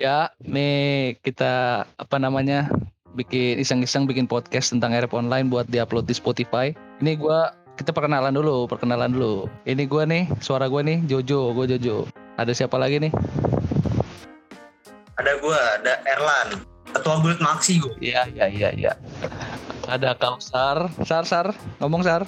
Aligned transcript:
Ya, 0.00 0.32
nih 0.40 1.20
kita 1.20 1.84
apa 1.84 2.16
namanya 2.16 2.72
bikin 3.12 3.60
iseng-iseng 3.60 4.08
bikin 4.08 4.24
podcast 4.24 4.72
tentang 4.72 4.96
RF 4.96 5.12
online 5.12 5.52
buat 5.52 5.68
diupload 5.68 6.08
di 6.08 6.16
Spotify. 6.16 6.72
Ini 7.04 7.20
gua 7.20 7.52
kita 7.76 7.92
perkenalan 7.92 8.32
dulu, 8.32 8.64
perkenalan 8.64 9.12
dulu. 9.12 9.44
Ini 9.68 9.84
gua 9.84 10.08
nih, 10.08 10.24
suara 10.40 10.72
gua 10.72 10.80
nih 10.80 11.04
Jojo, 11.04 11.52
gua 11.52 11.68
Jojo. 11.68 12.08
Ada 12.40 12.56
siapa 12.56 12.80
lagi 12.80 12.96
nih? 12.96 13.12
Ada 15.20 15.36
gua, 15.44 15.60
ada 15.76 16.00
Erlan. 16.08 16.64
Ketua 16.96 17.20
Guild 17.20 17.44
Maxi 17.44 17.76
gua. 17.84 17.92
Iya, 18.00 18.24
iya, 18.32 18.46
iya, 18.48 18.68
iya. 18.72 18.92
Ada 19.84 20.16
Kausar, 20.16 20.88
Sar, 21.04 21.28
Sar, 21.28 21.52
ngomong 21.76 22.08
Sar. 22.08 22.24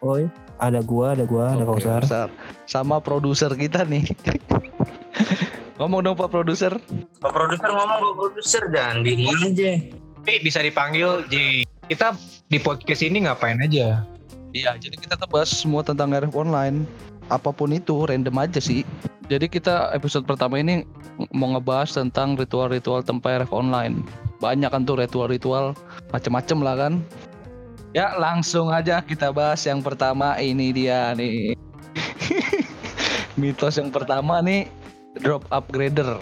Oi, 0.00 0.24
ada 0.56 0.80
gua, 0.80 1.12
ada 1.12 1.28
gua, 1.28 1.52
ada 1.52 1.68
Kausar. 1.68 2.00
Sar. 2.08 2.32
Sama 2.64 2.96
produser 3.04 3.52
kita 3.60 3.84
nih. 3.84 4.08
ngomong 5.80 6.04
dong 6.04 6.16
Pak 6.20 6.28
produser. 6.28 6.76
Pak 7.24 7.32
produser 7.32 7.72
ngomong 7.72 7.98
Pak 8.04 8.14
produser 8.20 8.62
jangan 8.68 9.00
diem 9.00 9.24
aja. 9.24 9.72
Tapi 10.20 10.44
bisa 10.44 10.60
dipanggil 10.60 11.24
di 11.32 11.64
kita 11.88 12.12
di 12.52 12.60
podcast 12.60 13.00
ini 13.00 13.24
ngapain 13.24 13.56
aja? 13.64 14.04
Iya, 14.52 14.76
jadi 14.76 15.00
kita 15.00 15.16
tuh 15.16 15.30
bahas 15.32 15.48
semua 15.48 15.80
tentang 15.80 16.12
RF 16.12 16.36
online. 16.36 16.84
Apa 17.32 17.54
pun 17.54 17.72
itu, 17.72 18.04
random 18.04 18.36
aja 18.36 18.60
sih. 18.60 18.84
Jadi 19.30 19.46
kita 19.46 19.94
episode 19.94 20.26
pertama 20.26 20.58
ini 20.58 20.82
mau 21.30 21.54
ngebahas 21.54 21.94
tentang 21.94 22.36
ritual-ritual 22.36 23.00
tempat 23.00 23.46
RF 23.46 23.54
online. 23.54 24.04
Banyak 24.42 24.68
kan 24.68 24.84
tuh 24.84 25.00
ritual-ritual 25.00 25.72
macem-macem 26.12 26.58
lah 26.60 26.76
kan. 26.76 26.92
Ya 27.96 28.12
langsung 28.18 28.68
aja 28.74 29.00
kita 29.00 29.32
bahas 29.32 29.64
yang 29.64 29.80
pertama 29.80 30.36
ini 30.36 30.74
dia 30.74 31.14
nih. 31.14 31.54
Mitos 33.40 33.78
yang 33.78 33.94
pertama 33.94 34.42
nih 34.42 34.66
drop 35.20 35.44
upgrader. 35.52 36.18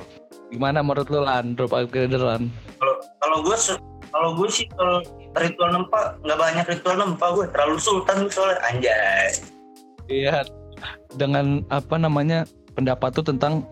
Gimana 0.49 0.83
menurut 0.83 1.09
lu 1.09 1.23
Lan, 1.23 1.55
drop 1.55 1.73
upgrader 1.73 2.21
Lan? 2.21 2.51
Kalau 3.23 3.39
gua 3.45 3.57
se- 3.57 3.81
kalau 4.09 4.35
gua 4.35 4.49
sih 4.49 4.65
kalau 4.75 5.05
ritual 5.37 5.71
nempa 5.71 6.17
nggak 6.25 6.39
banyak 6.39 6.65
ritual 6.67 6.97
nempa 6.97 7.27
gue 7.37 7.47
terlalu 7.53 7.77
sultan 7.79 8.27
soalnya 8.33 8.59
anjay. 8.67 9.29
Iya, 10.09 10.49
dengan 11.15 11.63
apa 11.69 12.01
namanya 12.01 12.49
pendapat 12.73 13.15
tuh 13.15 13.27
tentang 13.29 13.63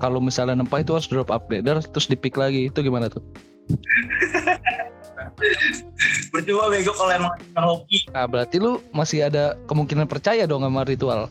kalau 0.00 0.18
misalnya 0.18 0.58
nempa 0.58 0.80
itu 0.80 0.96
harus 0.96 1.06
drop 1.06 1.30
upgrader 1.30 1.78
terus 1.78 2.08
di 2.08 2.16
pick 2.16 2.40
lagi 2.40 2.72
itu 2.72 2.78
gimana 2.82 3.12
tuh? 3.12 3.22
Percuma 6.32 6.72
bego 6.72 6.96
kalau 6.96 7.12
emang 7.12 7.32
hoki. 7.54 8.08
Nah 8.10 8.26
berarti 8.26 8.56
lu 8.58 8.80
masih 8.90 9.28
ada 9.28 9.54
kemungkinan 9.68 10.08
percaya 10.08 10.48
dong 10.48 10.64
sama 10.64 10.82
ritual. 10.82 11.28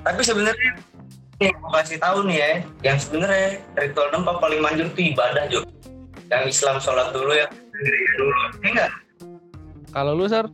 Tapi 0.00 0.22
sebenarnya 0.24 0.80
nih 1.40 1.56
gua 1.56 1.80
kasih 1.80 1.96
tahu 1.96 2.28
nih 2.28 2.36
ya, 2.36 2.50
yang 2.92 2.98
sebenarnya 3.00 3.64
ritual 3.72 4.12
nempa 4.12 4.36
paling 4.36 4.60
manjur 4.60 4.86
tuh 4.92 5.04
ibadah 5.08 5.48
Jo. 5.48 5.64
Yang 6.28 6.44
Islam 6.52 6.76
sholat 6.78 7.10
dulu 7.16 7.32
ya, 7.32 7.48
gereja 7.72 8.12
dulu. 8.20 8.32
Ya 8.60 8.68
enggak? 8.68 8.90
Kalau 9.90 10.12
lu 10.14 10.28
Sar, 10.28 10.46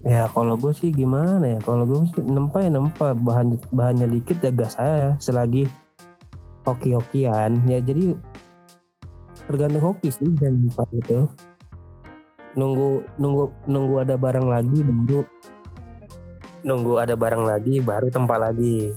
Ya 0.00 0.32
kalau 0.32 0.56
gue 0.56 0.72
sih 0.72 0.96
gimana 0.96 1.44
ya? 1.44 1.60
Kalau 1.60 1.84
gue 1.84 2.08
sih 2.08 2.24
nempa 2.24 2.64
ya 2.64 2.72
nempa 2.72 3.12
bahan 3.12 3.60
bahannya 3.68 4.08
dikit 4.08 4.40
ya 4.40 4.48
gas 4.48 4.80
saya 4.80 5.12
selagi 5.20 5.68
hoki-hokian 6.64 7.60
ya 7.68 7.84
jadi 7.84 8.16
tergantung 9.44 9.92
hoki 9.92 10.08
sih 10.08 10.32
dan 10.40 10.56
nempa 10.64 10.88
itu 10.96 11.28
nunggu 12.56 13.04
nunggu 13.20 13.44
nunggu 13.68 13.94
ada 14.00 14.16
barang 14.16 14.46
lagi 14.48 14.78
baru 14.82 15.20
nunggu 16.64 16.92
ada 16.96 17.14
barang 17.16 17.44
lagi 17.44 17.84
baru 17.84 18.08
tempat 18.08 18.38
lagi 18.40 18.96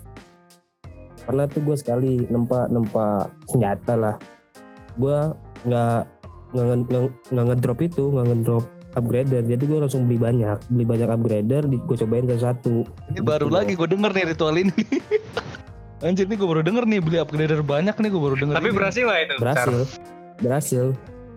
pernah 1.24 1.46
tuh 1.46 1.62
gue 1.62 1.76
sekali 1.76 2.12
nempa 2.28 2.68
nempa 2.68 3.08
senjata 3.46 3.94
lah 3.94 4.16
gue 4.96 5.18
nggak 5.64 6.00
nggak 6.52 6.66
nge- 6.66 6.88
nge- 6.88 7.16
nggak 7.30 7.45
ngedrop 7.48 7.80
itu 7.82 8.04
nggak 8.10 8.26
ngedrop 8.28 8.64
upgrader 8.94 9.42
jadi 9.42 9.64
gue 9.64 9.80
langsung 9.80 10.06
beli 10.06 10.17
banyak 10.17 10.58
beli 10.67 10.86
banyak 10.86 11.10
upgrader 11.10 11.64
gue 11.66 11.98
cobain 11.98 12.23
ke 12.23 12.36
satu 12.36 12.86
ini 13.10 13.20
baru 13.20 13.48
Gitu. 13.48 13.56
lagi 13.56 13.73
gue 13.73 13.88
denger 13.89 14.12
nih 14.12 14.26
ritual 14.28 14.56
ini. 14.56 14.76
Anjir 16.04 16.28
nih 16.28 16.36
gue 16.36 16.45
baru 16.45 16.62
denger 16.62 16.83
nih 16.83 17.00
beli 17.00 17.17
upgrader 17.17 17.64
banyak 17.64 17.95
nih 17.95 18.10
gue 18.12 18.22
baru 18.22 18.36
denger. 18.36 18.54
Tapi 18.54 18.67
ini. 18.67 18.76
berhasil 18.76 19.06
lah 19.06 19.17
itu. 19.20 19.36
Berhasil 19.39 19.76
berhasil 20.39 20.86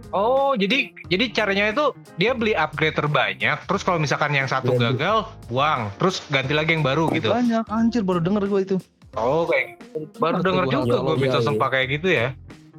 Oh, 0.08 0.54
jadi 0.54 0.94
jadi 1.06 1.24
caranya 1.30 1.64
itu 1.68 1.84
dia 2.14 2.30
beli 2.30 2.54
upgrade 2.54 2.94
terbanyak, 2.94 3.58
terus 3.66 3.82
kalau 3.82 3.98
misalkan 3.98 4.30
yang 4.30 4.46
satu 4.46 4.72
Iya, 4.72 4.94
gagal, 4.94 5.16
buang, 5.44 5.90
terus 5.98 6.22
ganti 6.28 6.54
lagi 6.54 6.72
yang 6.72 6.80
baru 6.80 7.10
gitu. 7.10 7.26
Banyak 7.28 7.66
anjir 7.66 8.00
baru 8.00 8.22
denger 8.22 8.46
gue 8.46 8.60
itu. 8.62 8.76
Oh, 9.16 9.48
kayak 9.48 9.80
gitu. 9.80 9.98
baru 10.20 10.40
denger 10.44 10.64
gua. 10.64 10.72
juga 10.72 10.86
Iya, 10.86 11.00
gue 11.00 11.16
iya, 11.16 11.24
bisa 11.24 11.38
iya. 11.40 11.44
sempak 11.44 11.68
kayak 11.72 11.88
gitu 11.96 12.08
ya. 12.12 12.28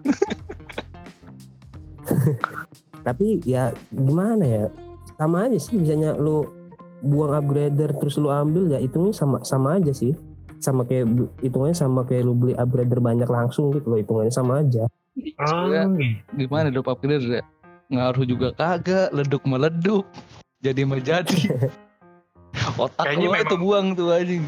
tapi 3.07 3.39
ya 3.47 3.71
gimana 3.91 4.43
ya 4.43 4.63
sama 5.15 5.47
aja 5.47 5.57
sih 5.59 5.79
misalnya 5.79 6.15
lu 6.19 6.43
buang 6.99 7.31
upgrader 7.35 7.95
terus 7.95 8.19
lu 8.19 8.27
ambil 8.27 8.67
ya 8.67 8.83
hitungnya 8.83 9.15
sama 9.15 9.39
sama 9.47 9.79
aja 9.79 9.95
sih 9.95 10.11
sama 10.59 10.83
kayak 10.83 11.07
hitungannya 11.39 11.77
sama 11.77 12.03
kayak 12.03 12.27
lu 12.27 12.35
beli 12.35 12.53
upgrader 12.59 12.99
banyak 12.99 13.29
langsung 13.29 13.71
gitu 13.71 13.95
loh 13.95 13.99
hitungannya 13.99 14.33
sama 14.33 14.59
aja 14.59 14.91
Oh, 15.41 15.65
gimana 16.37 16.69
drop 16.69 16.93
upgrader 16.93 17.41
ya? 17.41 17.43
Ngaruh 17.89 18.25
juga 18.27 18.53
kagak, 18.53 19.09
leduk 19.09 19.41
meleduk. 19.49 20.05
Jadi 20.61 20.85
menjadi. 20.85 21.73
Otak 22.77 23.01
Kayaknya 23.01 23.25
lu 23.25 23.37
itu 23.41 23.55
buang 23.57 23.87
tuh 23.97 24.13
anjing. 24.13 24.45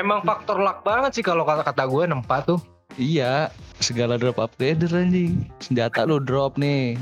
Memang 0.00 0.24
faktor 0.24 0.56
luck 0.56 0.80
banget 0.80 1.20
sih 1.20 1.20
kalau 1.20 1.44
kata 1.44 1.60
kata 1.60 1.84
gue 1.84 2.08
nempa 2.08 2.40
tuh. 2.40 2.56
Iya, 2.96 3.52
segala 3.78 4.16
drop 4.16 4.40
upgrader 4.40 4.88
anjing. 4.90 5.44
Senjata 5.60 6.08
lu 6.08 6.16
drop 6.16 6.56
nih. 6.56 6.96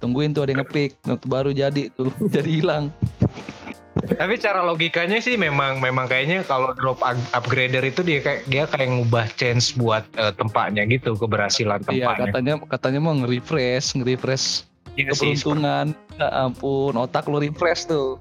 Tungguin 0.00 0.32
tuh 0.32 0.48
ada 0.48 0.56
yang 0.56 0.64
ngepick, 0.64 0.96
baru 1.28 1.52
jadi 1.52 1.92
tuh, 1.92 2.08
jadi 2.34 2.48
hilang. 2.48 2.88
Tapi 4.00 4.40
cara 4.40 4.64
logikanya 4.64 5.20
sih 5.20 5.36
memang 5.36 5.84
memang 5.84 6.08
kayaknya 6.08 6.40
kalau 6.48 6.72
drop 6.72 7.04
up- 7.04 7.20
upgrader 7.36 7.84
itu 7.84 8.00
dia 8.00 8.24
kayak 8.24 8.48
dia 8.48 8.64
kayak 8.64 8.88
ngubah 8.88 9.28
chance 9.36 9.76
buat 9.76 10.08
eh, 10.16 10.32
tempatnya 10.32 10.88
gitu 10.88 11.12
keberhasilan 11.14 11.84
Iya, 11.84 12.08
tempatnya. 12.08 12.24
katanya 12.32 12.54
katanya 12.72 13.00
mau 13.04 13.12
nge-refresh, 13.20 14.00
nge-refresh 14.00 14.46
Iya 14.96 15.12
sih, 15.12 15.36
keberuntungan. 15.36 15.92
Ya 16.16 16.28
ampun, 16.32 16.96
otak 16.96 17.28
lu 17.28 17.44
refresh 17.44 17.84
tuh. 17.84 18.16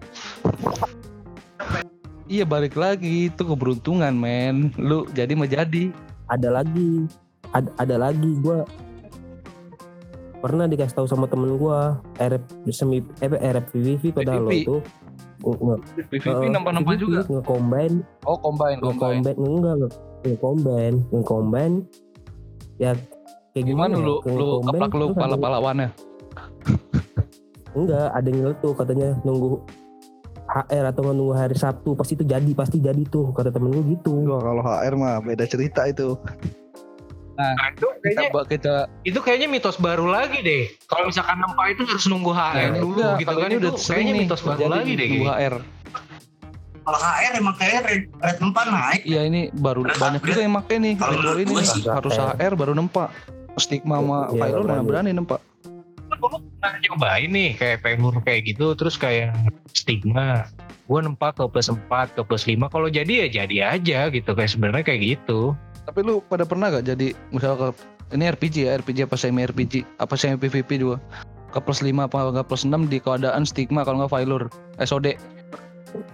Iya 2.30 2.46
balik 2.46 2.78
lagi 2.78 3.28
itu 3.28 3.42
keberuntungan 3.42 4.14
men. 4.14 4.70
Lu 4.78 5.10
jadi 5.10 5.34
menjadi. 5.34 5.90
ada 6.30 6.54
lagi 6.54 7.10
ada, 7.50 7.74
ada 7.82 7.96
lagi 8.00 8.38
gua 8.38 8.62
pernah 10.40 10.70
dikasih 10.70 10.94
tahu 10.94 11.08
sama 11.10 11.26
temen 11.26 11.58
gua 11.58 11.98
RF 12.16 12.46
semi 12.70 13.02
eh 13.18 13.28
RF 13.28 13.74
PVV 13.74 14.04
padahal 14.14 14.46
lo 14.46 14.78
nge- 15.42 15.82
PVP 16.06 16.30
eh, 16.30 16.52
nampak-nampak 16.54 16.94
PVV, 16.94 17.02
juga. 17.02 17.20
nge-combine 17.26 17.96
Oh 18.24 18.38
combine, 18.38 18.78
combine. 18.78 19.26
enggak 19.34 19.76
nge- 19.76 19.96
nge-combine 20.22 20.98
nge-combine 21.10 21.76
ya 22.78 22.92
kayak 23.50 23.66
Gimana 23.66 23.94
ya? 23.96 24.06
lu 24.06 24.16
lu 24.22 24.46
keplak 24.62 24.92
lu 24.94 25.06
ada- 25.10 25.18
pala 25.18 25.58
lawannya? 25.58 25.90
enggak 27.74 28.08
ada 28.12 28.28
yang 28.28 28.38
nyeletuk 28.40 28.74
katanya 28.76 29.10
nunggu 29.24 29.66
HR 30.50 30.86
atau 30.88 31.06
nunggu 31.06 31.32
hari 31.32 31.54
Sabtu 31.54 31.94
pasti 31.94 32.14
itu 32.14 32.24
jadi 32.24 32.52
pasti 32.52 32.78
jadi 32.78 33.02
tuh 33.04 33.30
kata 33.30 33.50
temen 33.50 33.70
gue 33.72 33.86
gitu 33.92 34.26
Wah 34.26 34.42
kalau 34.42 34.62
HR 34.64 34.94
mah 34.96 35.16
beda 35.20 35.46
cerita 35.46 35.86
itu. 35.86 36.18
Nah, 37.36 37.56
itu 37.72 37.88
Kita 37.88 38.04
kayaknya 38.04 38.28
ba- 38.30 38.44
kita 38.44 38.74
itu 39.02 39.16
kayaknya 39.18 39.48
mitos 39.48 39.78
baru 39.78 40.06
lagi 40.06 40.42
deh. 40.42 40.68
Kalau 40.86 41.08
misalkan 41.08 41.38
nempa 41.38 41.64
itu 41.68 41.82
harus 41.84 42.04
nunggu 42.04 42.32
HR 42.32 42.52
kayaknya 42.52 42.82
dulu 42.82 43.02
gitu 43.16 43.32
kan 43.32 43.48
itu 43.48 43.60
udah 43.62 43.72
sering 43.76 43.88
kayaknya 43.96 44.12
nih 44.12 44.24
mitos 44.26 44.42
baru 44.42 44.62
lagi 44.68 44.92
deh. 44.92 45.08
nunggu. 45.08 45.26
HR. 45.30 45.56
Kalau 46.80 47.00
HR 47.00 47.34
emang 47.38 47.56
kayak 47.56 47.80
red, 47.86 48.02
red 48.18 48.38
nempa 48.40 48.62
naik. 48.66 49.02
Iya 49.06 49.22
ini 49.24 49.42
baru 49.54 49.82
Nah, 49.84 49.96
banyak 49.96 50.22
juga 50.22 50.40
yang 50.42 50.54
make 50.54 50.76
nih 50.76 50.94
kalau 50.96 51.14
ini 51.38 51.54
harus 51.86 52.16
HR. 52.18 52.52
Baru 52.56 52.74
nempa. 52.74 53.06
Stigma 53.56 54.00
sama 54.00 54.20
Iya, 54.30 54.40
Failur 54.40 54.58
nggak 54.58 54.72
makanya. 54.74 54.88
berani 54.90 55.12
nempa. 55.14 55.36
Gue 56.20 56.30
pernah 56.36 56.74
nyobain 56.84 57.30
nih 57.32 57.52
kayak 57.56 57.80
pengur 57.82 58.16
kayak 58.24 58.52
gitu 58.52 58.76
terus 58.76 59.00
kayak 59.00 59.32
stigma. 59.72 60.46
Gue 60.92 61.00
nempa 61.00 61.32
ke 61.32 61.48
plus 61.48 61.72
4 61.72 62.16
ke 62.16 62.22
plus 62.28 62.44
5 62.44 62.68
kalau 62.68 62.92
jadi 62.92 63.28
ya 63.28 63.46
jadi 63.46 63.56
aja 63.80 64.00
gitu 64.12 64.32
kayak 64.36 64.52
sebenarnya 64.52 64.84
kayak 64.84 65.02
gitu. 65.18 65.56
Tapi 65.88 66.00
lu 66.06 66.22
pada 66.28 66.44
pernah 66.46 66.70
gak 66.70 66.86
jadi 66.86 67.16
misal 67.34 67.56
ke 67.56 67.68
ini 68.14 68.26
RPG 68.30 68.66
ya 68.66 68.78
RPG 68.82 69.06
apa 69.06 69.16
semi 69.16 69.46
RPG 69.46 69.86
apa 70.02 70.14
semi 70.18 70.36
PVP 70.38 70.82
juga 70.82 70.98
ke 71.50 71.60
plus 71.62 71.82
5 71.82 71.94
apa 71.94 72.18
ke 72.36 72.44
plus 72.46 72.64
6 72.66 72.90
di 72.90 72.98
keadaan 73.02 73.46
stigma 73.46 73.86
kalau 73.86 74.06
nggak 74.06 74.14
Failur 74.14 74.50
SOD 74.82 75.18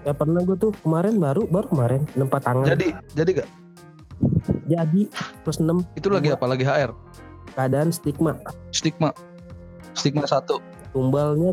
ya 0.07 0.13
pernah 0.15 0.39
gue 0.43 0.55
tuh 0.55 0.71
kemarin 0.83 1.19
baru 1.19 1.47
baru 1.51 1.67
kemarin 1.71 2.01
nempat 2.15 2.47
tangan. 2.47 2.67
Jadi 2.67 2.95
jadi 3.15 3.29
gak 3.43 3.49
jadi 4.67 5.01
plus 5.43 5.59
6 5.59 5.83
itu 5.99 6.07
lagi 6.07 6.31
Dua. 6.31 6.35
apa? 6.39 6.45
Lagi 6.47 6.63
HR 6.63 6.91
keadaan 7.55 7.89
stigma. 7.95 8.35
Stigma 8.75 9.15
stigma 9.95 10.27
satu. 10.27 10.59
Tumbalnya 10.91 11.51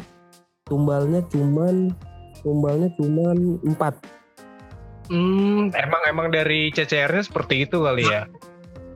tumbalnya 0.67 1.21
cuman 1.31 1.91
tumbalnya 2.43 2.89
cuman 2.99 3.59
4 3.65 4.23
Hmm, 5.11 5.69
emang 5.75 6.03
emang 6.09 6.29
dari 6.33 6.71
CCR-nya 6.73 7.27
seperti 7.27 7.67
itu 7.69 7.85
kali 7.85 8.07
ya. 8.07 8.25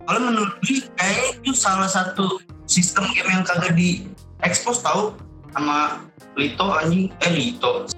Kalau 0.07 0.21
menurut 0.23 0.55
gue 0.63 0.81
kayaknya 0.97 1.29
itu 1.43 1.51
salah 1.53 1.91
satu 1.91 2.41
sistem 2.65 3.11
game 3.11 3.27
yang 3.27 3.45
kagak 3.45 3.75
di 3.75 4.07
expose 4.47 4.81
tahu 4.81 5.13
sama 5.53 6.07
Lito 6.39 6.73
anjing. 6.73 7.11
Eh 7.27 7.33
Lito. 7.35 7.91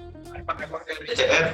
DCR 1.05 1.53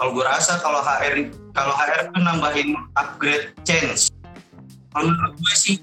kalau 0.00 0.18
gue 0.18 0.24
rasa 0.26 0.58
kalau 0.58 0.82
HR 0.82 1.30
kalau 1.54 1.70
HR 1.76 2.10
itu 2.10 2.18
nambahin 2.18 2.68
upgrade 2.98 3.54
change. 3.62 4.10
Kalau 4.90 5.06
menurut 5.12 5.38
gue 5.38 5.54
sih 5.54 5.76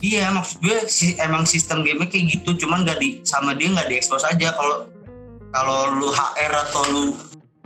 iya 0.00 0.32
maksud 0.32 0.60
gue 0.64 0.76
si, 0.88 1.16
emang 1.20 1.44
sistem 1.44 1.84
game 1.84 2.04
kayak 2.08 2.36
gitu 2.36 2.56
cuman 2.66 2.84
gak 2.88 3.00
di 3.00 3.20
sama 3.24 3.52
dia 3.56 3.72
nggak 3.72 3.88
diekspos 3.88 4.24
aja 4.24 4.52
kalau 4.56 4.88
kalau 5.50 5.78
lu 5.98 6.08
HR 6.14 6.52
atau 6.68 6.82
lu 6.88 7.04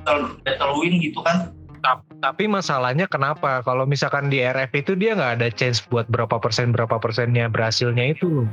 battle, 0.02 0.36
battle 0.42 0.72
win 0.82 0.98
gitu 1.00 1.22
kan 1.22 1.54
Tap- 1.84 2.00
Tapi 2.24 2.48
masalahnya 2.48 3.04
kenapa? 3.04 3.60
Kalau 3.60 3.84
misalkan 3.84 4.32
di 4.32 4.40
RF 4.40 4.72
itu 4.72 4.96
dia 4.96 5.12
nggak 5.12 5.36
ada 5.36 5.48
chance 5.52 5.84
buat 5.84 6.08
berapa 6.08 6.40
persen 6.40 6.72
berapa 6.72 6.96
persennya 6.96 7.52
berhasilnya 7.52 8.16
itu. 8.16 8.48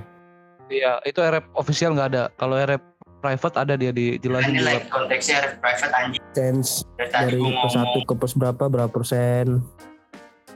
Iya, 0.67 0.99
itu 1.07 1.23
RF 1.23 1.47
official 1.55 1.95
nggak 1.95 2.11
ada. 2.11 2.27
Kalau 2.35 2.59
RF 2.59 2.83
private 3.23 3.55
ada 3.55 3.79
dia 3.79 3.95
dijelasin 3.95 4.51
ini 4.51 4.59
di 4.59 4.67
like 4.67 4.91
konteksnya 4.91 5.47
RF 5.47 5.53
private 5.63 5.93
anjing 5.95 6.23
Chance 6.35 6.83
dari 6.99 7.39
dari 7.39 7.39
pos 7.39 7.71
satu 7.71 7.99
ke 8.03 8.13
pos 8.19 8.33
berapa 8.35 8.63
berapa 8.67 8.91
persen. 8.91 9.63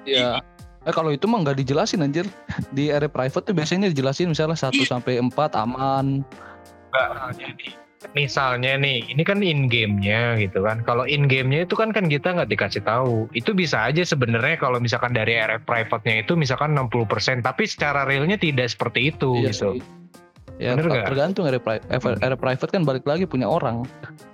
Iya. 0.04 0.44
Eh 0.86 0.94
kalau 0.94 1.10
itu 1.10 1.26
mah 1.26 1.42
nggak 1.42 1.58
dijelasin 1.60 2.06
anjir. 2.06 2.30
Di 2.70 2.94
RF 2.94 3.10
private 3.10 3.52
tuh 3.52 3.56
biasanya 3.58 3.90
dijelasin 3.90 4.30
misalnya 4.30 4.54
1 4.54 4.78
Iya. 4.78 4.86
sampai 4.86 5.18
4 5.18 5.52
aman. 5.58 6.22
Jadi 7.36 7.74
misalnya 8.14 8.78
nih, 8.78 9.02
ini 9.10 9.24
kan 9.26 9.42
in 9.42 9.66
game-nya 9.66 10.38
gitu 10.38 10.62
kan. 10.62 10.86
Kalau 10.86 11.10
in 11.10 11.26
game-nya 11.26 11.66
itu 11.66 11.74
kan 11.74 11.90
kan 11.90 12.06
kita 12.06 12.38
nggak 12.38 12.54
dikasih 12.54 12.86
tahu. 12.86 13.26
Itu 13.34 13.58
bisa 13.58 13.82
aja 13.82 14.06
sebenarnya 14.06 14.62
kalau 14.62 14.78
misalkan 14.78 15.12
dari 15.12 15.36
RF 15.36 15.66
private-nya 15.66 16.22
itu 16.22 16.38
misalkan 16.38 16.78
60%, 16.78 17.42
tapi 17.42 17.66
secara 17.66 18.06
realnya 18.06 18.38
tidak 18.38 18.70
seperti 18.70 19.10
itu 19.10 19.42
Iya 19.42 19.50
gitu. 19.52 19.70
Ya 20.56 20.72
Bener 20.78 21.04
tergantung 21.04 21.50
RF, 21.50 21.66
pri- 21.66 21.84
RF 21.92 22.22
RF 22.22 22.40
private 22.40 22.72
kan 22.72 22.82
balik 22.88 23.04
lagi 23.04 23.28
punya 23.28 23.50
orang. 23.50 23.84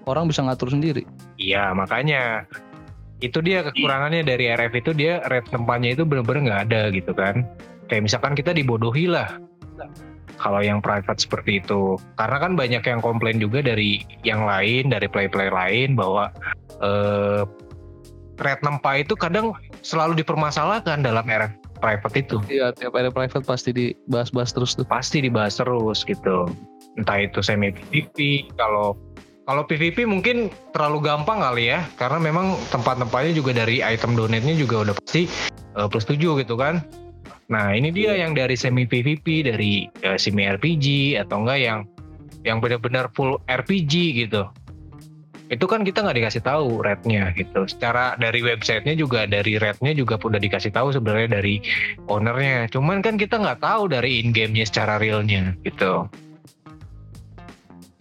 Orang 0.06 0.30
bisa 0.30 0.45
ngatur 0.45 0.69
sendiri. 0.69 1.01
Iya, 1.42 1.74
makanya 1.74 2.45
itu 3.21 3.38
dia 3.39 3.62
kekurangannya 3.62 4.25
dari 4.25 4.50
RF 4.50 4.73
itu 4.73 4.91
dia 4.97 5.21
rate 5.29 5.53
tempatnya 5.53 5.94
itu 5.94 6.03
bener-bener 6.03 6.50
nggak 6.50 6.62
ada 6.69 6.81
gitu 6.89 7.13
kan. 7.13 7.45
Kayak 7.88 8.09
misalkan 8.09 8.33
kita 8.33 8.51
dibodohi 8.51 9.06
lah 9.06 9.38
kalau 10.41 10.59
yang 10.65 10.81
private 10.81 11.21
seperti 11.21 11.62
itu. 11.62 12.01
Karena 12.18 12.38
kan 12.41 12.57
banyak 12.57 12.81
yang 12.81 13.00
komplain 13.00 13.38
juga 13.38 13.62
dari 13.62 14.01
yang 14.25 14.44
lain, 14.44 14.89
dari 14.89 15.06
play-play 15.06 15.53
lain 15.53 15.94
bahwa 15.94 16.33
eh, 16.81 17.45
rate 18.41 18.63
nempa 18.65 18.97
itu 18.97 19.13
kadang 19.13 19.53
selalu 19.85 20.18
dipermasalahkan 20.25 21.06
dalam 21.06 21.23
RF 21.29 21.53
private 21.77 22.15
itu. 22.18 22.38
Iya, 22.50 22.73
tiap 22.73 22.97
RF 22.97 23.13
private 23.13 23.45
pasti 23.45 23.69
dibahas-bahas 23.69 24.50
terus 24.57 24.73
tuh. 24.73 24.85
Pasti 24.89 25.21
dibahas 25.21 25.62
terus 25.62 26.01
gitu. 26.01 26.50
Entah 26.97 27.21
itu 27.21 27.39
semi 27.45 27.69
PVP, 27.69 28.50
kalau 28.57 28.97
kalau 29.50 29.66
PVP 29.66 30.06
mungkin 30.06 30.54
terlalu 30.72 31.02
gampang 31.10 31.42
kali 31.42 31.74
ya, 31.74 31.82
karena 31.98 32.22
memang 32.22 32.56
tempat-tempatnya 32.70 33.34
juga 33.34 33.52
dari 33.58 33.82
item 33.82 34.14
donate-nya 34.14 34.54
juga 34.54 34.86
udah 34.86 34.96
pasti 35.02 35.26
eh, 35.78 35.88
plus 35.90 36.06
7 36.06 36.18
gitu 36.46 36.56
kan. 36.56 36.86
Nah 37.52 37.76
ini 37.76 37.92
dia 37.92 38.16
yang 38.16 38.38
dari 38.38 38.54
semi 38.56 38.86
PVP, 38.86 39.50
dari 39.50 39.90
eh, 40.06 40.18
semi 40.22 40.46
RPG 40.46 41.18
atau 41.20 41.42
enggak 41.44 41.60
yang 41.60 41.80
yang 42.46 42.58
benar-benar 42.62 43.10
full 43.18 43.42
RPG 43.50 44.24
gitu. 44.26 44.46
Itu 45.52 45.68
kan 45.68 45.84
kita 45.84 46.00
nggak 46.00 46.16
dikasih 46.16 46.48
tahu 46.48 46.80
rate-nya 46.80 47.36
gitu. 47.36 47.68
Secara 47.68 48.16
dari 48.16 48.40
websitenya 48.40 48.96
juga 48.96 49.28
dari 49.28 49.60
rate-nya 49.60 49.92
juga 49.92 50.16
udah 50.16 50.40
dikasih 50.40 50.72
tahu 50.72 50.96
sebenarnya 50.96 51.42
dari 51.42 51.60
ownernya. 52.08 52.72
Cuman 52.72 53.04
kan 53.04 53.20
kita 53.20 53.36
nggak 53.36 53.60
tahu 53.60 53.92
dari 53.92 54.24
in 54.24 54.32
game-nya 54.32 54.64
secara 54.64 54.96
realnya 54.96 55.52
gitu. 55.68 56.08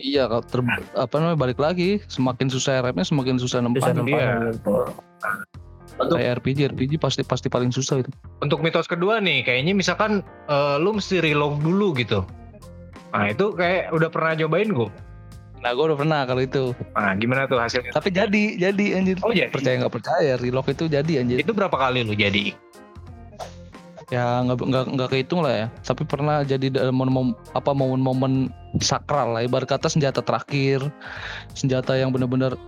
Iya, 0.00 0.24
kalau 0.32 0.42
ter, 0.42 0.60
apa 0.96 1.14
namanya 1.20 1.38
balik 1.38 1.58
lagi, 1.60 2.00
semakin 2.08 2.48
susah 2.48 2.80
RF-nya 2.80 3.04
semakin 3.04 3.36
susah 3.36 3.60
Bisa 3.60 3.92
nempan. 3.92 3.94
nempat 4.00 4.16
iya. 4.16 4.32
gitu. 4.56 4.74
Kayak 6.00 6.40
RPG, 6.40 6.58
RPG 6.72 6.92
pasti 6.96 7.20
pasti 7.20 7.52
paling 7.52 7.68
susah 7.68 8.00
itu. 8.00 8.10
Untuk 8.40 8.64
mitos 8.64 8.88
kedua 8.88 9.20
nih, 9.20 9.44
kayaknya 9.44 9.76
misalkan 9.76 10.24
eh, 10.48 10.76
lu 10.80 10.96
mesti 10.96 11.20
reload 11.20 11.60
dulu 11.60 11.92
gitu. 11.92 12.24
Nah 13.12 13.28
itu 13.28 13.52
kayak 13.52 13.92
udah 13.92 14.08
pernah 14.08 14.32
cobain 14.40 14.72
gue. 14.72 14.90
Nah, 15.60 15.76
gue 15.76 15.84
udah 15.92 15.98
pernah 16.00 16.24
kalau 16.24 16.40
itu. 16.40 16.72
Nah 16.96 17.12
gimana 17.20 17.44
tuh 17.44 17.60
hasilnya? 17.60 17.92
Tapi 17.92 18.08
jadi, 18.08 18.56
jadi 18.56 18.86
anjir. 18.96 19.20
Oh 19.20 19.28
jadi? 19.28 19.52
Percaya 19.52 19.76
nggak 19.84 19.92
percaya, 19.92 20.32
relock 20.40 20.72
itu 20.72 20.88
jadi 20.88 21.20
anjir. 21.20 21.44
Itu 21.44 21.52
berapa 21.52 21.76
kali 21.76 22.00
lu 22.00 22.16
jadi? 22.16 22.56
Ya 24.10 24.42
nggak 24.42 24.58
nggak 24.58 24.84
nggak 24.98 25.08
kehitung 25.14 25.46
lah 25.46 25.54
ya. 25.54 25.66
Tapi 25.86 26.02
pernah 26.02 26.42
jadi 26.42 26.66
dalam 26.70 26.98
momen 26.98 27.34
apa 27.54 27.70
momen-momen 27.70 28.50
sakral 28.82 29.38
lah. 29.38 29.46
Ibarat 29.46 29.70
kata 29.70 29.86
senjata 29.86 30.18
terakhir, 30.22 30.82
senjata 31.54 31.94
yang 31.94 32.10
benar-benar 32.10 32.58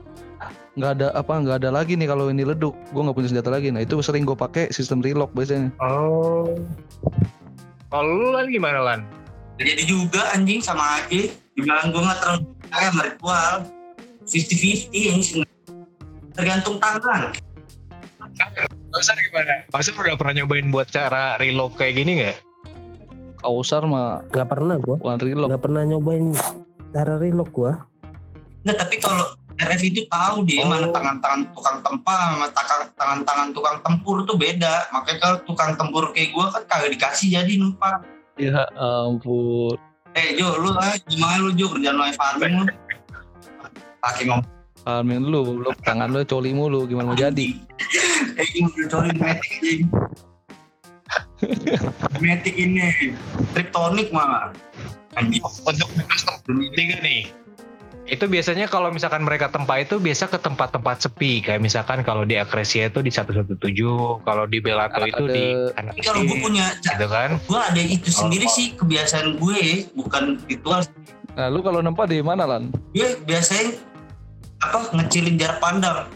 nggak 0.73 0.93
ada 0.99 1.09
apa 1.13 1.37
nggak 1.37 1.57
ada 1.63 1.71
lagi 1.75 1.99
nih 1.99 2.07
kalau 2.07 2.31
ini 2.31 2.47
leduk. 2.47 2.79
Gue 2.95 3.03
nggak 3.03 3.17
punya 3.19 3.29
senjata 3.35 3.51
lagi. 3.51 3.75
Nah 3.75 3.83
itu 3.83 3.99
sering 4.01 4.23
gue 4.23 4.39
pakai 4.39 4.71
sistem 4.71 5.03
relock 5.03 5.35
biasanya. 5.35 5.75
Oh. 5.83 6.55
Kalau 7.91 8.09
lu 8.09 8.29
lan 8.33 8.49
gimana 8.49 8.81
lan? 8.81 9.01
jadi 9.63 9.83
juga 9.87 10.23
anjing 10.33 10.61
sama 10.65 11.01
aja 11.01 11.29
dibilang 11.55 11.93
gue 11.93 12.03
nggak 12.03 12.19
terlalu 12.25 12.41
percaya 12.65 12.89
sama 12.91 13.03
ritual 13.05 13.55
50-50 14.25 14.91
ini 14.97 15.43
tergantung 16.33 16.77
tangan 16.81 17.31
Pasar 18.93 19.17
gimana? 19.19 19.55
Pasar 19.69 19.93
udah 19.95 20.17
pernah 20.17 20.35
nyobain 20.37 20.69
buat 20.69 20.87
cara 20.87 21.37
reload 21.37 21.73
kayak 21.75 21.95
gini 21.97 22.13
nggak? 22.21 22.37
Kausar 23.41 23.83
mah 23.85 24.23
Nggak 24.29 24.49
pernah 24.49 24.77
gua, 24.77 24.97
bukan 24.97 25.17
nggak 25.19 25.59
pernah 25.59 25.83
nyobain 25.83 26.31
cara 26.93 27.17
relock 27.17 27.51
gua. 27.51 27.73
Nggak, 28.63 28.77
tapi 28.79 28.97
kalau 28.97 29.27
RF 29.53 29.83
itu 29.83 30.03
tahu 30.07 30.45
dia 30.45 30.63
Oh. 30.63 30.69
mana 30.69 30.89
tangan-tangan 30.89 31.41
tukang 31.51 31.79
tempa 31.81 32.15
sama 32.15 32.47
tangan-tangan 32.95 33.49
tukang 33.53 33.77
tempur 33.81 34.17
tuh 34.25 34.35
beda 34.35 34.89
makanya 34.91 35.19
kalau 35.21 35.39
tukang 35.45 35.73
tempur 35.77 36.05
kayak 36.11 36.33
gue 36.33 36.47
kan 36.49 36.63
kagak 36.67 36.91
dikasih 36.91 37.29
jadi 37.33 37.53
numpak 37.57 38.01
Ya 38.35 38.65
ampun. 38.75 39.77
eh 40.15 40.35
Jo 40.35 40.57
lu 40.57 40.73
ah 40.73 40.97
gimana 41.05 41.37
lu 41.39 41.51
Jo 41.53 41.69
kerjaan 41.69 41.95
lo 41.95 42.05
farming 42.11 42.53
lu 42.59 42.65
pakai 44.01 44.25
ngomong 44.25 44.49
Amin 44.83 45.23
lu, 45.23 45.63
lu 45.63 45.71
tangan 45.85 46.11
lu 46.11 46.25
coli 46.25 46.51
mulu 46.51 46.89
gimana 46.89 47.13
mau 47.13 47.15
jadi? 47.15 47.55
Eh 48.35 48.49
ini 48.53 48.69
udah 48.69 48.87
corin 48.89 49.17
metik 49.17 49.53
ini. 49.59 49.75
Metik 52.19 52.55
ini. 52.55 53.13
Triptonik 53.53 54.09
mah 54.11 54.53
anjing. 55.15 55.43
Untuk 55.43 55.89
mitos 55.93 56.23
tiga 56.73 56.99
nih. 57.01 57.29
Itu 58.03 58.27
biasanya 58.27 58.67
kalau 58.67 58.91
misalkan 58.91 59.23
mereka 59.23 59.47
tempa 59.47 59.79
itu 59.79 59.97
biasa 59.97 60.27
ke 60.27 60.37
tempat-tempat 60.37 61.01
sepi. 61.01 61.39
Kayak 61.41 61.63
misalkan 61.63 62.03
kalau 62.03 62.23
di 62.23 62.35
Akresia 62.35 62.87
itu 62.87 62.99
di 62.99 63.09
117, 63.09 63.57
kalau 64.21 64.45
di 64.45 64.59
Belato 64.59 65.01
itu 65.03 65.23
Ada- 65.23 65.33
di 65.33 65.45
tapi 65.73 66.01
kalau 66.03 66.21
gue 66.23 66.39
punya 66.41 66.67
gitu 66.77 67.07
kan. 67.07 67.39
gue 67.41 67.61
ada 67.63 67.79
itu 67.81 68.11
sendiri 68.11 68.45
Oh. 68.45 68.53
sih 68.53 68.75
kebiasaan 68.75 69.39
gue 69.39 69.63
bukan 69.95 70.43
ritual 70.45 70.83
Nah 71.33 71.49
lu 71.49 71.63
kalau 71.63 71.81
nempa 71.81 72.05
di 72.05 72.21
mana 72.21 72.45
lan? 72.45 72.69
gue 72.93 73.17
biasanya 73.23 73.79
apa 74.61 74.79
ngecilin 74.93 75.35
jarak 75.37 75.59
pandang 75.59 76.11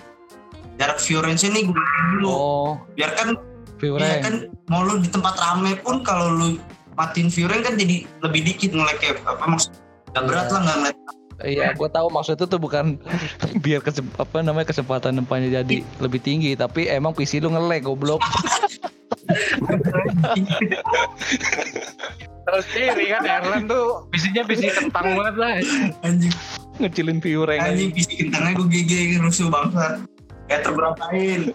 jarak 0.77 0.99
view 1.01 1.19
range 1.21 1.45
nih 1.45 1.63
gue 1.65 1.77
dulu. 2.17 2.29
Oh, 2.29 2.71
biar 2.95 3.13
kan 3.17 3.37
view 3.77 3.97
Iya 3.97 4.25
kan 4.25 4.35
mau 4.69 4.81
lu 4.81 5.01
di 5.01 5.09
tempat 5.09 5.37
rame 5.37 5.77
pun 5.81 6.01
kalau 6.01 6.33
lu 6.33 6.49
matiin 6.97 7.29
view 7.29 7.49
range 7.49 7.65
kan 7.65 7.75
jadi 7.77 8.05
lebih 8.25 8.41
dikit 8.45 8.73
ngeleknya 8.73 9.21
apa 9.25 9.45
maksud? 9.45 9.73
Nggak 10.13 10.25
berat 10.25 10.49
lah 10.53 10.61
nggak 10.65 10.79
ngeliat 10.81 10.99
Iya, 11.37 11.77
gua 11.77 11.93
tahu 11.93 12.09
maksud 12.09 12.41
itu 12.41 12.49
tuh 12.49 12.57
bukan 12.57 12.97
biar 13.65 13.85
kesem- 13.85 14.09
apa 14.17 14.41
namanya 14.41 14.73
kesempatan 14.73 15.21
nempanya 15.21 15.61
jadi 15.61 15.85
lebih 16.01 16.17
tinggi, 16.25 16.57
tapi 16.57 16.89
emang 16.89 17.13
PC 17.13 17.45
lu 17.45 17.53
nge-lag 17.53 17.85
goblok. 17.85 18.25
Terus 22.47 22.65
sendiri 22.73 23.05
kan 23.13 23.23
Erlan 23.29 23.69
tuh 23.69 24.09
visinya 24.09 24.49
visi 24.49 24.73
kentang 24.73 25.13
banget 25.13 25.37
lah. 25.37 25.53
anjing. 26.01 26.33
Ngecilin 26.81 27.19
view 27.21 27.45
rank 27.45 27.61
anjing 27.61 27.93
visi 27.93 28.13
kentangnya 28.17 28.57
gue 28.57 28.69
GG 28.73 28.93
rusuh 29.21 29.53
bangsa 29.53 30.01
kayak 30.47 30.63
terberatain 30.63 31.51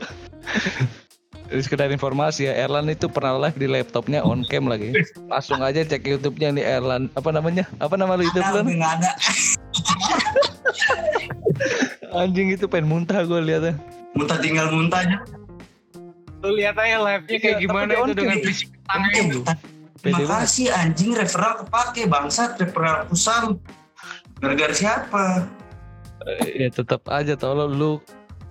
Jadi 1.48 1.62
sekedar 1.62 1.88
informasi 1.88 2.46
ya, 2.46 2.52
Erlan 2.58 2.88
itu 2.88 3.06
pernah 3.06 3.38
live 3.38 3.54
di 3.54 3.66
laptopnya 3.66 4.20
on 4.20 4.42
cam 4.44 4.66
lagi. 4.66 4.90
Langsung 5.26 5.60
aja 5.60 5.82
cek 5.82 6.02
YouTube-nya 6.02 6.50
nih 6.52 6.64
Erlan. 6.72 7.06
Apa 7.14 7.30
namanya? 7.30 7.62
Apa 7.78 7.94
nama 7.94 8.16
lu 8.16 8.24
YouTube 8.24 8.42
lu? 8.58 8.62
ada 8.74 9.12
Anjing 12.14 12.52
itu 12.52 12.66
pengen 12.66 12.90
muntah 12.90 13.22
gue 13.22 13.40
liatnya. 13.40 13.74
muntah 14.12 14.36
tinggal 14.38 14.68
muntah 14.70 15.00
aja 15.00 15.18
Lu 16.42 16.50
lihat 16.52 16.74
aja 16.76 16.98
live-nya 17.00 17.38
kayak 17.38 17.54
Iya, 17.54 17.62
gimana 17.62 17.92
itu 17.94 18.02
on 18.02 18.08
dengan 18.12 18.34
cam. 18.34 18.44
visi 18.44 18.64
kentangnya 18.68 19.20
itu. 19.22 19.40
terima 19.94 20.02
Pede 20.02 20.24
banget. 20.26 20.42
kasih 20.42 20.68
anjing 20.74 21.12
referral 21.14 21.54
kepake 21.60 22.02
bangsat 22.08 22.50
referral 22.58 22.98
kusam 23.06 23.44
gara-gara 24.38 24.74
siapa 24.74 25.24
Ya 26.50 26.68
tetap 26.68 27.02
aja 27.08 27.34
tau 27.34 27.54
lo 27.54 27.66
lu 27.68 27.92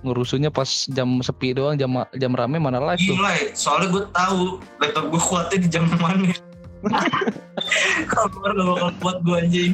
ngerusuhnya 0.00 0.48
pas 0.48 0.66
jam 0.88 1.20
sepi 1.20 1.52
doang, 1.52 1.76
jam 1.76 1.92
jam 2.14 2.32
rame 2.32 2.56
mana 2.56 2.80
live 2.80 2.98
tuh. 2.98 3.12
gila 3.12 3.30
ya 3.30 3.52
soalnya 3.52 3.88
gue 3.90 4.04
tahu 4.10 4.40
laptop 4.78 5.04
gue 5.08 5.22
kuatnya 5.22 5.58
di 5.60 5.68
jam 5.68 5.84
mana 5.96 6.32
Kabar 8.08 8.50
gak 8.50 8.66
bakal 8.66 8.90
kuat 8.98 9.16
gue 9.20 9.36
anjing. 9.36 9.72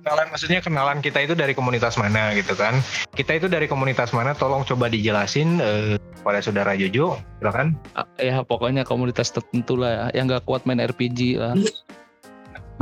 kenalan 0.00 0.26
maksudnya 0.32 0.58
kenalan 0.58 0.98
kita 0.98 1.20
itu 1.20 1.36
dari 1.36 1.52
komunitas 1.52 1.94
mana 1.94 2.32
gitu 2.32 2.56
kan 2.56 2.80
kita 3.12 3.36
itu 3.36 3.46
dari 3.46 3.68
komunitas 3.68 4.10
mana 4.10 4.32
tolong 4.32 4.64
coba 4.64 4.88
dijelasin 4.88 5.60
eh, 5.60 5.94
pada 6.24 6.40
saudara 6.40 6.72
Jojo 6.72 7.20
silakan 7.38 7.76
Ah, 7.92 8.08
Ya 8.16 8.40
pokoknya 8.40 8.82
komunitas 8.82 9.28
tertentu 9.28 9.76
lah 9.76 10.08
ya, 10.10 10.24
yang 10.24 10.26
gak 10.26 10.44
kuat 10.44 10.64
main 10.64 10.80
RPG 10.80 11.36
lah. 11.36 11.52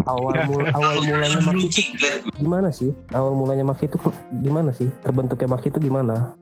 Awal 0.09 0.33
mula, 0.49 0.65
awal 0.73 0.95
mulanya 1.05 1.39
Maki 1.45 1.67
itu 1.69 1.81
gimana 2.35 2.69
sih? 2.73 2.91
Awal 3.13 3.33
mulanya 3.37 3.65
Maki 3.69 3.85
itu 3.87 3.99
gimana 4.41 4.71
sih? 4.73 4.89
Terbentuknya 5.05 5.49
Maki 5.53 5.69
itu 5.69 5.79
gimana? 5.79 6.33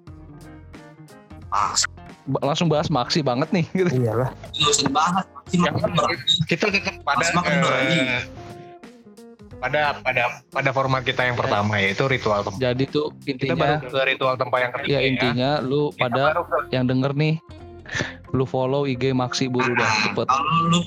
Ah, 1.51 1.75
Ba- 2.27 2.43
Langsung 2.43 2.67
bahas 2.67 2.91
maksi 2.91 3.23
banget 3.23 3.51
nih. 3.55 3.65
Gitu. 3.71 4.03
iyalah. 4.03 4.31
Yang 5.51 5.75
makan 5.79 5.91
orang. 5.95 6.19
kita 6.51 6.65
tetap 6.75 6.95
pada 7.07 7.27
makan 7.31 7.53
eh, 7.63 8.23
pada 9.57 9.81
pada 10.05 10.23
pada 10.53 10.71
format 10.75 11.03
kita 11.07 11.23
yang 11.23 11.37
pertama 11.39 11.81
yaitu 11.81 12.05
ritual 12.11 12.45
tempat 12.45 12.61
Jadi 12.61 12.85
tuh 12.91 13.15
kita 13.25 13.55
baru 13.57 13.79
intinya 13.79 13.89
ke 13.89 14.01
ritual 14.11 14.35
tempat 14.37 14.59
yang 14.59 14.73
ketiga 14.75 14.91
ya 14.91 15.01
intinya 15.01 15.51
lu 15.65 15.91
Kita 15.95 16.01
pada 16.03 16.23
yang 16.75 16.85
denger 16.85 17.13
nih 17.17 17.35
lu 18.35 18.45
follow 18.45 18.85
IG 18.85 19.17
Maxi 19.17 19.49
Buru 19.49 19.73
dah 19.77 19.91
cepet. 20.07 20.27
Lu 20.71 20.81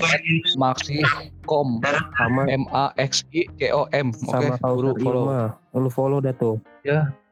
Maxi 0.60 1.02
com. 1.50 1.82
Sama. 2.18 2.46
M 2.46 2.66
A 2.76 2.94
X 3.00 3.26
I 3.34 3.50
K 3.58 3.74
O 3.74 3.90
M 3.96 4.14
oke? 4.14 4.30
Sama 4.30 4.56
buru 4.62 4.94
follow. 5.02 5.26
lu 5.74 5.90
follow 5.90 6.20
dah 6.22 6.34
tuh. 6.38 6.62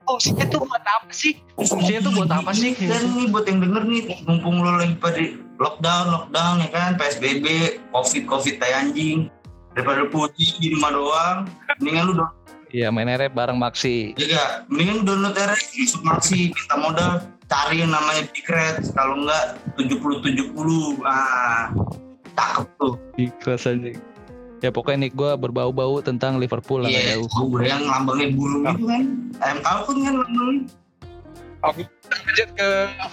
Fungsinya 0.07 0.47
tuh 0.47 0.63
buat 0.63 0.85
apa 0.87 1.11
sih? 1.11 1.35
Fungsinya 1.59 1.99
tuh 1.99 2.11
buat 2.15 2.31
apa 2.31 2.51
sih? 2.55 2.71
Dan 2.79 3.11
nih 3.11 3.27
buat 3.27 3.43
yang 3.43 3.59
denger 3.59 3.83
nih, 3.83 4.01
mumpung 4.23 4.63
lu 4.63 4.71
lagi 4.79 4.95
pada 4.95 5.19
lockdown, 5.59 6.05
lockdown 6.07 6.63
ya 6.63 6.69
kan, 6.71 6.91
PSBB, 6.95 7.45
COVID, 7.91 8.23
COVID 8.23 8.55
tai 8.55 8.71
anjing. 8.71 9.27
Daripada 9.75 10.07
lu 10.07 10.09
putih 10.09 10.47
di 10.63 10.71
rumah 10.71 10.95
doang, 10.95 11.37
mendingan 11.83 12.03
lu 12.07 12.13
dong. 12.23 12.31
Iya 12.71 12.87
main 12.91 13.07
rap 13.07 13.35
bareng 13.35 13.59
Maxi. 13.59 14.15
Jaga, 14.15 14.63
mendingan 14.71 15.03
download 15.03 15.35
masuk 15.35 16.01
Maxi, 16.07 16.55
minta 16.55 16.75
modal, 16.79 17.11
cari 17.47 17.75
yang 17.83 17.91
namanya 17.91 18.23
Big 18.31 18.47
Red, 18.47 18.91
kalau 18.91 19.23
enggak 19.23 19.59
70-70, 19.79 20.51
ah, 21.07 21.71
cakep 22.35 22.67
tuh. 22.79 22.93
Ikhlas 23.15 23.65
aja 23.67 23.95
ya 24.61 24.69
pokoknya 24.73 25.07
nih 25.07 25.11
gue 25.13 25.31
berbau-bau 25.37 26.01
tentang 26.01 26.41
Liverpool 26.41 26.81
lah 26.81 26.89
nggak 26.89 27.05
jauh 27.13 27.27
gue 27.29 27.61
yang 27.65 27.85
lambangnya 27.85 28.27
burung 28.33 28.63
itu 28.65 28.85
kan, 28.89 29.03
ayam 29.41 29.59
kalkun 29.61 29.97
kan 30.01 30.13
lambangnya. 30.17 30.61
lanjut 32.07 32.49
ke 32.55 32.69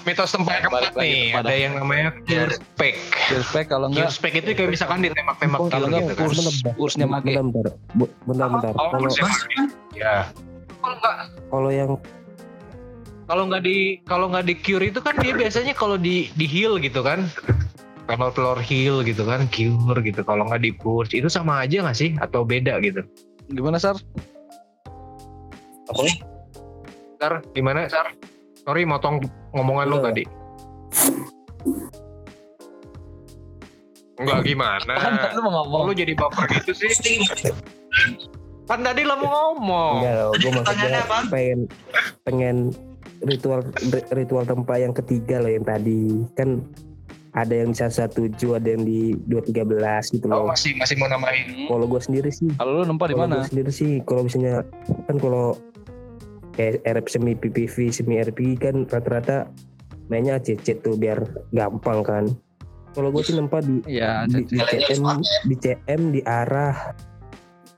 mitos 0.07 0.31
tempat 0.31 0.63
keempat 0.63 0.95
nih. 1.01 1.33
ada 1.33 1.51
yang 1.51 1.75
namanya 1.75 2.13
Gearspec 2.29 2.95
Respect 3.33 3.67
kalau 3.73 3.89
enggak 3.91 4.07
Gearspec 4.13 4.33
itu 4.37 4.51
kayak 4.55 4.71
misalkan 4.71 5.01
ditembak-tembak 5.03 5.61
Oh, 5.65 5.69
kalau 5.73 5.87
enggak 5.91 6.03
gitu 6.07 6.15
kan. 6.15 6.25
Kurs 6.29 6.39
kursnya 6.77 7.07
make 7.09 7.25
bentar 7.25 7.45
bentar. 7.51 7.73
Bentar 8.29 8.49
bentar 8.53 8.73
Oh, 8.79 8.89
kalau 8.95 9.09
ya 9.97 10.29
kalau 10.79 10.97
nggak 11.01 11.17
kalau 11.51 11.71
yang 11.73 11.91
kalau 13.25 13.49
nggak 13.49 13.63
di 13.65 13.99
kalau 14.05 14.27
nggak 14.29 14.45
di 14.45 14.55
cure 14.61 14.85
itu 14.85 15.01
kan 15.01 15.17
dia 15.21 15.33
biasanya 15.33 15.73
kalau 15.73 15.97
di 15.97 16.29
di 16.37 16.47
heal 16.49 16.77
gitu 16.81 17.01
kan. 17.01 17.25
Kalau 18.05 18.29
telur 18.37 18.61
heal 18.61 19.01
gitu 19.01 19.25
kan 19.25 19.49
cure 19.49 20.01
gitu. 20.05 20.21
Kalau 20.21 20.45
nggak 20.45 20.61
di 20.61 20.71
push 20.77 21.17
itu 21.17 21.29
sama 21.33 21.65
aja 21.65 21.81
nggak 21.81 21.97
sih? 21.97 22.13
Atau 22.21 22.45
beda 22.45 22.77
gitu? 22.85 23.01
Gimana 23.49 23.81
Sar? 23.81 23.97
Sar 27.17 27.41
gimana? 27.57 27.89
Sar? 27.89 28.13
Sorry 28.65 28.85
motong 28.85 29.25
ngomongan 29.57 29.87
lo 29.89 29.99
tadi. 30.05 30.25
Enggak 34.21 34.41
gimana? 34.47 34.95
Lu 35.37 35.41
mau 35.49 35.53
ngomong? 35.65 35.81
Lu 35.89 35.93
jadi 35.97 36.13
baper 36.13 36.45
gitu 36.61 36.73
sih. 36.77 36.93
Kan 38.69 38.81
tadi 38.81 39.05
lo 39.05 39.21
mau 39.21 39.29
ngomong. 39.29 39.95
Enggak 40.01 40.15
loh 40.17 40.31
gue 40.41 40.51
maksudnya 40.57 41.01
apa? 41.05 41.19
pengen 41.29 41.61
pengen 42.25 42.57
ritual 43.25 43.61
ri- 43.93 44.09
ritual 44.13 44.45
tempat 44.45 44.77
yang 44.81 44.95
ketiga 44.95 45.41
loh 45.41 45.53
yang 45.53 45.65
tadi. 45.65 46.25
Kan 46.37 46.65
ada 47.35 47.51
yang 47.51 47.75
di 47.75 47.79
117 47.83 48.55
ada 48.55 48.69
yang 48.71 48.87
di 48.87 49.19
213 49.27 50.15
gitu 50.15 50.31
oh 50.31 50.47
loh. 50.47 50.55
masih 50.55 50.79
masih 50.79 50.95
mau 51.03 51.11
nambahin? 51.11 51.67
Kalau 51.67 51.87
gue 51.91 52.01
sendiri 52.01 52.31
sih. 52.31 52.49
Kalau 52.55 52.73
lu 52.79 52.85
nempat 52.87 53.11
di 53.11 53.17
mana? 53.19 53.43
gue 53.43 53.51
sendiri 53.51 53.71
sih 53.75 53.93
kalau 54.07 54.23
misalnya 54.23 54.63
kan 55.11 55.17
kalau 55.19 55.59
kayak 56.55 56.79
RP 56.87 57.07
semi 57.11 57.33
PPV 57.35 57.77
semi 57.91 58.23
RPG 58.23 58.63
kan 58.63 58.87
rata-rata 58.87 59.51
mainnya 60.07 60.39
ACC 60.39 60.79
tuh 60.87 60.95
biar 60.95 61.27
gampang 61.51 62.07
kan. 62.07 62.25
Kalau 62.95 63.11
gue 63.11 63.27
sih 63.27 63.35
nempat 63.35 63.67
di 63.67 63.99
ya 63.99 64.23
di, 64.31 64.47
di 64.47 64.63
CM 64.63 65.19
di 65.51 65.57
CM 65.59 66.01
di 66.15 66.21
arah 66.23 66.95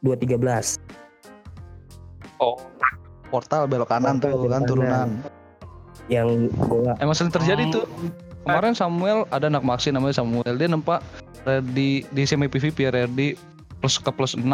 213 0.05 0.77
oh 2.41 2.57
portal 3.29 3.67
belok 3.67 3.89
kanan 3.89 4.17
tuh 4.17 4.31
Portal 4.31 4.41
belok 4.41 4.53
kan 4.53 4.63
turunan. 4.65 5.09
Yang 6.07 6.29
gua 6.61 6.93
emang 6.99 7.15
sering 7.15 7.31
terjadi 7.31 7.63
Oh. 7.67 7.73
tuh. 7.73 7.85
Kemarin 8.47 8.73
Samuel 8.73 9.27
ada 9.29 9.51
anak 9.51 9.63
Maxi 9.63 9.91
namanya 9.91 10.23
Samuel 10.23 10.55
dia 10.55 10.71
nempak 10.71 11.03
di 11.75 12.07
di 12.07 12.23
semi 12.23 12.47
PVP 12.47 12.87
rare 12.87 13.11
di 13.11 13.35
plus 13.79 13.99
ke 13.99 14.07
plus 14.09 14.35
6 14.35 14.47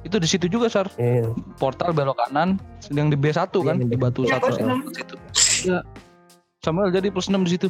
itu 0.00 0.16
di 0.16 0.26
situ 0.26 0.46
juga 0.48 0.66
Sar. 0.66 0.90
Eh, 0.96 1.22
portal 1.56 1.92
belok 1.92 2.18
kanan 2.18 2.58
yang 2.90 3.06
di 3.06 3.14
B1 3.14 3.52
kan 3.52 3.76
Iya, 3.76 3.86
di 3.86 3.96
batu 3.96 4.24
Iya, 4.24 4.40
satu. 4.40 4.56
situ. 4.90 5.14
Ya 5.62 5.78
Samuel 6.60 6.90
jadi 6.90 7.08
plus 7.08 7.28
6 7.28 7.40
di 7.40 7.54
situ. 7.54 7.68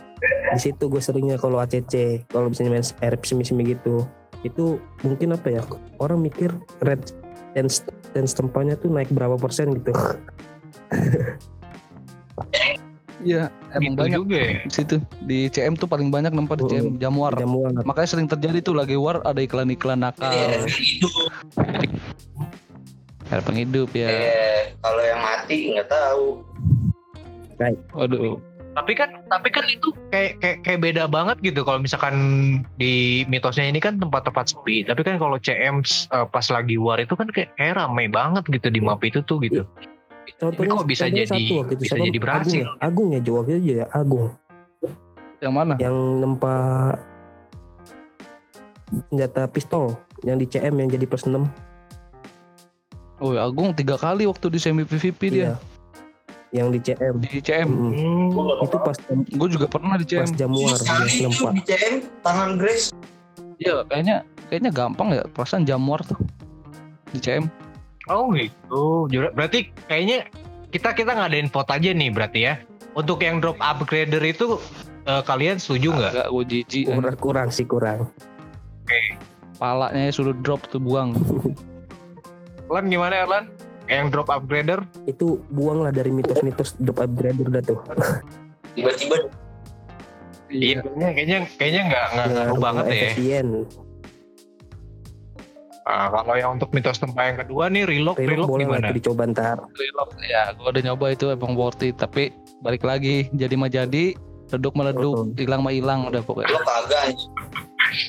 Di 0.50 0.58
situ 0.58 0.88
gue 0.88 0.98
seringnya 0.98 1.36
kalau 1.36 1.60
ACC 1.60 2.24
kalau 2.26 2.48
misalnya 2.48 2.74
main 2.74 2.86
RP 3.04 3.22
semi 3.22 3.44
semi 3.44 3.62
gitu. 3.68 4.08
Itu 4.40 4.80
mungkin 5.02 5.36
apa 5.36 5.52
ya 5.52 5.60
orang 5.98 6.24
mikir 6.24 6.50
red 6.80 7.04
dance 7.52 7.82
dance 8.12 8.32
tempatnya 8.34 8.74
tuh 8.78 8.90
naik 8.90 9.10
berapa 9.10 9.34
persen 9.36 9.74
gitu. 9.78 9.92
Iya 13.20 13.52
emang 13.76 13.92
Gitu 13.92 14.00
banyak 14.00 14.20
juga 14.24 14.36
ya. 14.40 14.50
di 14.64 14.72
situ. 14.72 14.96
Di 15.28 15.38
CM 15.52 15.76
tuh 15.76 15.84
paling 15.84 16.08
banyak 16.08 16.32
nempak 16.32 16.56
di 16.64 16.72
CM 16.72 16.96
Jamuar 16.96 17.36
jamuan 17.36 17.76
makanya 17.84 18.08
sering 18.16 18.24
terjadi 18.24 18.64
tuh 18.64 18.72
lagi 18.72 18.96
war 18.96 19.20
ada 19.28 19.40
iklan-iklan 19.44 20.00
nakal. 20.00 20.32
Iya, 20.32 20.64
itu. 20.64 21.10
air 23.30 23.42
penghidup 23.46 23.92
ya. 23.94 24.08
Eh, 24.10 24.60
kalau 24.82 25.02
yang 25.04 25.20
mati 25.22 25.56
nggak 25.76 25.88
tahu. 25.92 26.26
waduh 27.92 28.40
tapi 28.70 28.92
kan 28.94 29.10
tapi 29.26 29.48
kan 29.50 29.66
itu 29.66 29.90
kayak 30.14 30.38
kayak 30.38 30.58
kayak 30.62 30.80
beda 30.80 31.04
banget 31.10 31.42
gitu 31.42 31.66
kalau 31.66 31.82
misalkan 31.82 32.14
di 32.78 33.26
mitosnya 33.26 33.66
ini 33.66 33.82
kan 33.82 33.98
tempat-tempat 33.98 34.54
sepi 34.54 34.86
tapi 34.86 35.02
kan 35.02 35.18
kalau 35.18 35.34
CM 35.42 35.82
uh, 36.14 36.26
pas 36.30 36.46
lagi 36.54 36.78
war 36.78 37.02
itu 37.02 37.18
kan 37.18 37.26
kayak, 37.34 37.50
kayak 37.58 37.74
rame 37.74 38.06
banget 38.06 38.46
gitu 38.46 38.70
di 38.70 38.78
map 38.78 39.02
itu 39.02 39.26
tuh 39.26 39.42
gitu 39.42 39.66
contohnya 40.38 40.78
kok 40.78 40.86
bisa 40.86 41.10
jadi- 41.10 41.26
waktu 41.58 41.74
itu. 41.74 41.82
bisa 41.82 41.94
Siapa? 41.98 42.06
jadi 42.06 42.18
berhasil? 42.22 42.64
Agung 42.78 43.10
ya, 43.10 43.18
Agung 43.18 43.26
ya 43.26 43.32
waktu 43.34 43.50
itu 43.58 43.70
ya 43.82 43.86
Agung 43.90 44.26
yang 45.40 45.54
mana 45.56 45.74
yang 45.82 45.96
nempak 46.22 47.00
senjata 49.10 49.42
pistol 49.50 49.98
yang 50.22 50.38
di 50.38 50.46
CM 50.46 50.78
yang 50.78 50.88
jadi 50.90 51.06
plus 51.10 51.26
6 51.26 51.42
oh 53.18 53.30
ya, 53.34 53.50
Agung 53.50 53.74
tiga 53.74 53.98
kali 53.98 54.30
waktu 54.30 54.46
di 54.46 54.58
semi 54.62 54.86
PVP 54.86 55.20
dia 55.26 55.42
iya. 55.42 55.52
Yang 56.50 56.74
di 56.74 56.82
CM 56.82 57.14
di 57.22 57.38
CM 57.38 57.68
Mm. 57.70 57.92
Hmm. 58.34 58.64
itu 58.66 58.76
pas 58.82 58.96
gue 59.14 59.48
juga 59.50 59.66
pernah 59.70 59.94
di 59.94 60.06
pas 60.06 60.26
CM 60.26 60.34
jamuar 60.34 60.76
dia 60.82 60.94
itu 61.06 61.22
nempak 61.30 61.50
di 61.54 61.62
CM 61.62 61.94
tangan 62.26 62.50
Grace. 62.58 62.86
iya 63.62 63.86
kayaknya 63.86 64.16
kayaknya 64.50 64.70
gampang 64.74 65.08
ya 65.14 65.22
perasaan 65.30 65.62
Jamuar 65.62 66.02
tuh. 66.02 66.18
Di 67.14 67.18
CM 67.22 67.46
oh 68.10 68.34
gitu. 68.34 69.06
Berarti 69.30 69.70
kayaknya 69.86 70.26
kita 70.74 70.90
kita 70.94 71.14
ngadain 71.14 71.46
vote 71.46 71.70
aja 71.70 71.90
nih 71.94 72.10
berarti 72.10 72.40
ya. 72.50 72.54
Untuk 72.98 73.22
yang 73.22 73.38
drop 73.38 73.54
upgrader 73.62 74.18
itu 74.26 74.58
uh, 75.06 75.22
kalian 75.22 75.62
setuju 75.62 75.94
nggak? 75.94 76.12
Agak 76.18 76.28
gue 76.34 76.44
jijik 76.50 76.84
kurang, 76.90 77.16
kurang 77.22 77.48
sih 77.54 77.62
kurang. 77.62 78.10
Palanya 79.62 80.10
sudah 80.10 80.34
drop 80.42 80.66
tuh 80.66 80.82
buang. 80.82 81.14
Erlan 82.70 82.86
gimana 82.90 83.14
Erlan 83.22 83.44
yang 83.90 84.06
drop 84.08 84.28
upgrader 84.28 84.80
itu 85.04 85.42
buang 85.50 85.82
lah 85.82 85.90
dari 85.90 86.08
mitos-mitos 86.08 86.78
drop 86.78 87.00
upgrader 87.00 87.50
dah 87.50 87.62
tuh 87.64 87.78
Tiba-tiba 88.70 89.16
Iya, 90.48 90.82
kayaknya 90.82 91.08
kayaknya 91.12 91.38
kayaknya 91.56 91.82
nggak 91.86 92.04
nggak 92.10 92.26
ngaruh 92.28 92.58
banget 92.58 92.84
ya. 92.84 92.94
efisien 93.06 93.46
Ah, 95.82 96.06
kalau 96.08 96.34
yang 96.34 96.50
untuk 96.54 96.70
mitos 96.70 96.98
tempat 96.98 97.22
yang 97.24 97.38
kedua 97.40 97.66
nih 97.66 97.82
relock 97.84 98.14
Relock 98.14 98.30
relock 98.30 98.48
boleh 98.48 98.66
gimana? 98.68 98.88
dicoba 98.90 99.22
ntar 99.26 99.58
Relock, 99.72 100.10
ya 100.20 100.42
gue 100.52 100.68
udah 100.68 100.82
nyoba 100.84 101.06
itu 101.08 101.26
emang 101.28 101.54
worth 101.54 101.80
it 101.80 101.96
tapi 101.96 102.30
balik 102.60 102.82
lagi 102.82 103.26
jadi 103.32 103.54
mah 103.54 103.66
jadi 103.66 104.14
reduk 104.48 104.74
meleduk 104.74 105.34
hilang 105.34 105.62
mah 105.62 105.70
hilang 105.70 106.00
udah 106.06 106.18
pokoknya 106.20 106.50
lo 106.50 106.60
kagak. 106.60 107.14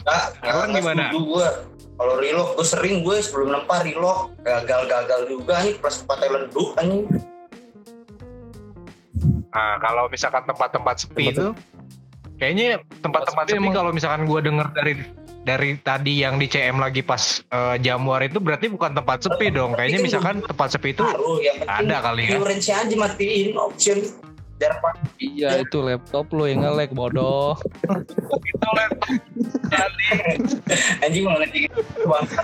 Nah, 0.03 0.25
Erlan 0.43 0.69
gimana? 0.71 1.03
gua. 1.11 1.49
Kalau 2.01 2.17
relock 2.17 2.57
gue 2.57 2.65
sering 2.65 3.05
gue 3.05 3.21
sebelum 3.21 3.53
nempah 3.53 3.85
relock 3.85 4.33
gagal-gagal 4.41 5.29
juga 5.29 5.61
nih 5.61 5.77
plus 5.77 6.01
tempat 6.01 6.17
leduk 6.25 6.73
anjing. 6.81 7.05
Nah, 9.53 9.77
kalau 9.77 10.09
misalkan 10.09 10.49
tempat-tempat 10.49 10.95
sepi 10.97 11.29
Tempat 11.29 11.37
itu 11.37 11.47
kayaknya 12.41 12.81
tempat-tempat 13.05 13.45
sepi 13.45 13.53
sepi 13.53 13.61
emang- 13.61 13.77
kalau 13.77 13.91
misalkan 13.93 14.25
gua 14.25 14.41
denger 14.41 14.67
dari 14.73 14.93
dari 15.45 15.69
tadi 15.77 16.25
yang 16.25 16.41
di 16.41 16.49
CM 16.49 16.81
lagi 16.81 17.05
pas 17.05 17.45
eh, 17.45 17.77
Januari 17.85 18.33
itu 18.33 18.41
berarti 18.41 18.73
bukan 18.73 18.97
tempat 18.97 19.21
sepi 19.21 19.53
dong. 19.53 19.77
Kayaknya 19.77 20.01
misalkan 20.01 20.41
tempat 20.41 20.73
sepi 20.73 20.97
itu 20.97 21.05
ada 21.69 21.97
kali 22.01 22.33
ya. 22.33 22.41
Currency 22.41 22.71
aja 22.73 22.95
matiin 22.97 23.53
option 23.61 24.01
jarak 24.61 24.77
pandang. 24.85 25.09
Iya 25.17 25.49
itu 25.65 25.77
laptop 25.81 26.29
lo 26.29 26.45
yang 26.45 26.61
nge-lag 26.61 26.93
bodoh. 26.93 27.57
anjing 31.01 31.23
malah 31.25 31.41
lagi 31.41 31.65
bangsa 32.05 32.41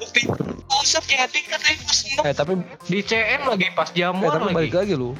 bukti 0.00 0.20
Usap 0.80 1.04
ya 1.12 1.28
katanya 1.28 1.82
pas 1.84 2.00
Eh 2.24 2.34
tapi 2.34 2.52
di 2.88 2.98
CM 3.04 3.42
lagi 3.46 3.68
pas 3.74 3.88
eh, 3.92 4.00
Januari 4.00 4.32
tapi 4.32 4.44
lagi. 4.48 4.56
balik 4.56 4.74
lagi 4.74 4.94
lu. 4.96 5.12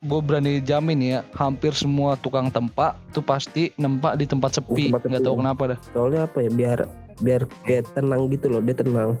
Gue 0.00 0.20
berani 0.24 0.64
jamin 0.64 0.96
ya, 1.04 1.20
hampir 1.36 1.76
semua 1.76 2.16
tukang 2.16 2.48
tempat 2.48 2.96
tuh 3.12 3.20
pasti 3.20 3.68
nempak 3.76 4.16
di 4.16 4.24
tempat 4.24 4.56
sepi. 4.56 4.88
Nggak 4.88 5.20
tahu 5.20 5.36
kenapa 5.44 5.76
dah. 5.76 5.78
soalnya 5.92 6.24
apa 6.24 6.40
ya 6.40 6.50
biar 6.50 6.78
biar 7.20 7.44
kayak 7.68 7.84
tenang 7.92 8.32
gitu 8.32 8.48
loh 8.48 8.64
dia 8.64 8.72
tenang 8.72 9.20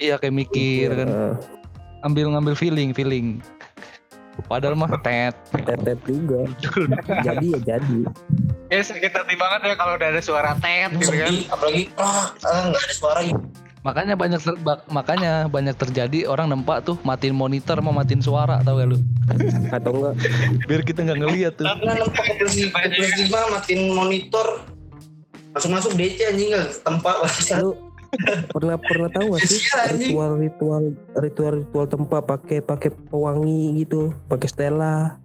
Iya 0.00 0.16
kayak 0.18 0.34
mikir 0.34 0.88
kan, 0.98 1.08
Eh, 1.08 1.32
ambil 2.02 2.26
ngambil 2.28 2.54
feeling, 2.54 2.90
feeling. 2.90 3.38
Padahal 4.42 4.72
mah 4.72 4.88
tet. 4.98 5.36
tetet 5.52 5.98
juga 6.02 6.48
jadi 7.20 7.46
ya 7.46 7.60
jadi 7.68 7.98
Ya 8.66 8.80
sakit 8.80 9.12
hati 9.12 9.36
banget 9.36 9.60
ya 9.62 9.74
kalau 9.76 9.94
udah 9.94 10.08
ada 10.08 10.20
suara 10.20 10.56
tet 10.56 10.88
gitu 10.94 11.12
kan. 11.12 11.32
apalagi 11.50 11.92
ah 11.94 12.32
ah, 12.40 12.62
nggak 12.68 12.82
ada 12.82 12.94
suara 12.94 13.20
Makanya 13.82 14.14
banyak 14.14 14.38
ter- 14.38 14.56
bak- 14.56 14.86
makanya 14.88 15.32
banyak 15.44 15.74
terjadi 15.74 16.24
orang 16.24 16.48
nempak 16.48 16.80
tuh 16.80 16.96
matiin 17.02 17.34
monitor 17.34 17.76
mau 17.78 17.90
matiin 17.90 18.22
suara 18.22 18.62
tau 18.62 18.78
gak 18.78 18.88
lu? 18.88 18.98
atau 19.68 19.90
enggak 19.92 20.14
Biar 20.64 20.80
kita 20.80 21.02
nggak 21.02 21.18
ngeliat 21.18 21.52
tuh. 21.52 21.66
karena 21.66 21.92
nempak 21.98 22.24
lima 23.18 23.40
matiin 23.50 23.90
monitor 23.90 24.46
masuk 25.52 25.70
masuk 25.70 25.92
DC 25.92 26.16
anjing 26.24 26.48
nggak 26.48 26.80
tempat 26.80 27.14
lu 27.58 27.76
pernah 28.52 28.76
pernah 28.76 29.08
tahu 29.08 29.32
gak 29.32 29.48
sih 29.48 29.64
ritual 29.96 30.36
ritual 30.36 30.84
ritual 31.16 31.52
ritual 31.64 31.86
tempat 31.88 32.22
pakai 32.28 32.60
pakai 32.60 32.92
pewangi 33.08 33.80
gitu 33.80 34.12
pakai 34.28 34.48
stella 34.52 35.16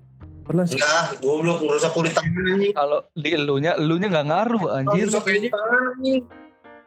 pernah 0.47 0.63
sih? 0.63 0.79
Enggak 0.79 1.19
goblok 1.19 1.59
ngerusak 1.59 1.91
kulit 1.91 2.13
tangan 2.15 2.43
anjing. 2.55 2.71
Kalau 2.71 3.03
di 3.19 3.29
elunya, 3.35 3.75
elunya 3.75 4.07
nggak 4.07 4.27
ngaruh 4.31 4.63
anjir. 4.71 5.03
ngerusak 5.11 5.21
kulit 5.27 5.51
tangan 5.51 5.81
anjing. 5.99 6.21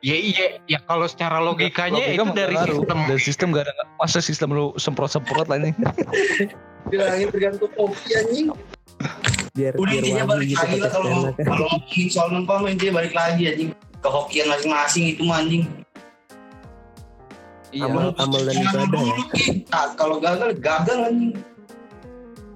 Ya 0.01 0.17
iya, 0.17 0.47
ya 0.65 0.81
kalau 0.89 1.05
secara 1.05 1.45
logikanya 1.45 2.01
Logika 2.01 2.25
itu 2.25 2.33
dari 2.33 2.57
nggak 2.57 2.65
ngaruh. 2.65 2.77
sistem. 2.81 2.99
Dari 3.05 3.21
sistem 3.21 3.47
gak 3.53 3.65
ada 3.69 3.75
masa 4.01 4.19
sistem 4.25 4.49
lu 4.57 4.67
semprot-semprot 4.81 5.47
lah 5.53 5.61
ini. 5.61 5.77
bilangin 6.91 7.29
tergantung 7.29 7.71
kopi 7.77 8.09
anjing. 8.17 8.49
Biar 9.53 9.77
udah 9.77 9.93
biar 9.93 10.01
intinya 10.01 10.25
balik 10.25 10.47
gitu 10.49 10.65
lagi 10.65 10.79
lah 10.81 10.91
kalau 10.91 11.37
kalau 11.37 11.69
soal 12.09 12.29
mah 12.33 12.71
intinya 12.73 13.05
balik 13.05 13.13
lagi 13.13 13.45
anjing. 13.45 13.71
Ke 14.01 14.09
hokian 14.09 14.49
masing-masing 14.49 15.05
itu 15.13 15.23
mah 15.29 15.45
anjing 15.45 15.69
Iya. 17.71 17.87
Amal- 17.87 18.15
amal 18.17 18.41
dan 18.43 18.57
ibadah 18.57 19.01
ya. 19.01 19.15
Ah, 19.71 19.87
kalau 19.95 20.19
gagal 20.19 20.59
gagal 20.59 20.99
anjing 21.05 21.35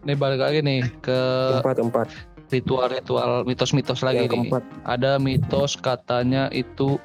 Nih 0.02 0.14
balik 0.14 0.36
lagi 0.38 0.60
nih 0.60 0.82
ke 1.00 1.18
keempat 1.54 1.76
keempat 1.76 2.08
ritual-ritual 2.46 3.42
mitos-mitos 3.42 4.00
lagi 4.00 4.20
yang 4.20 4.26
nih. 4.26 4.32
keempat 4.50 4.62
Ada 4.84 5.16
mitos 5.16 5.74
katanya 5.76 6.50
itu 6.50 7.00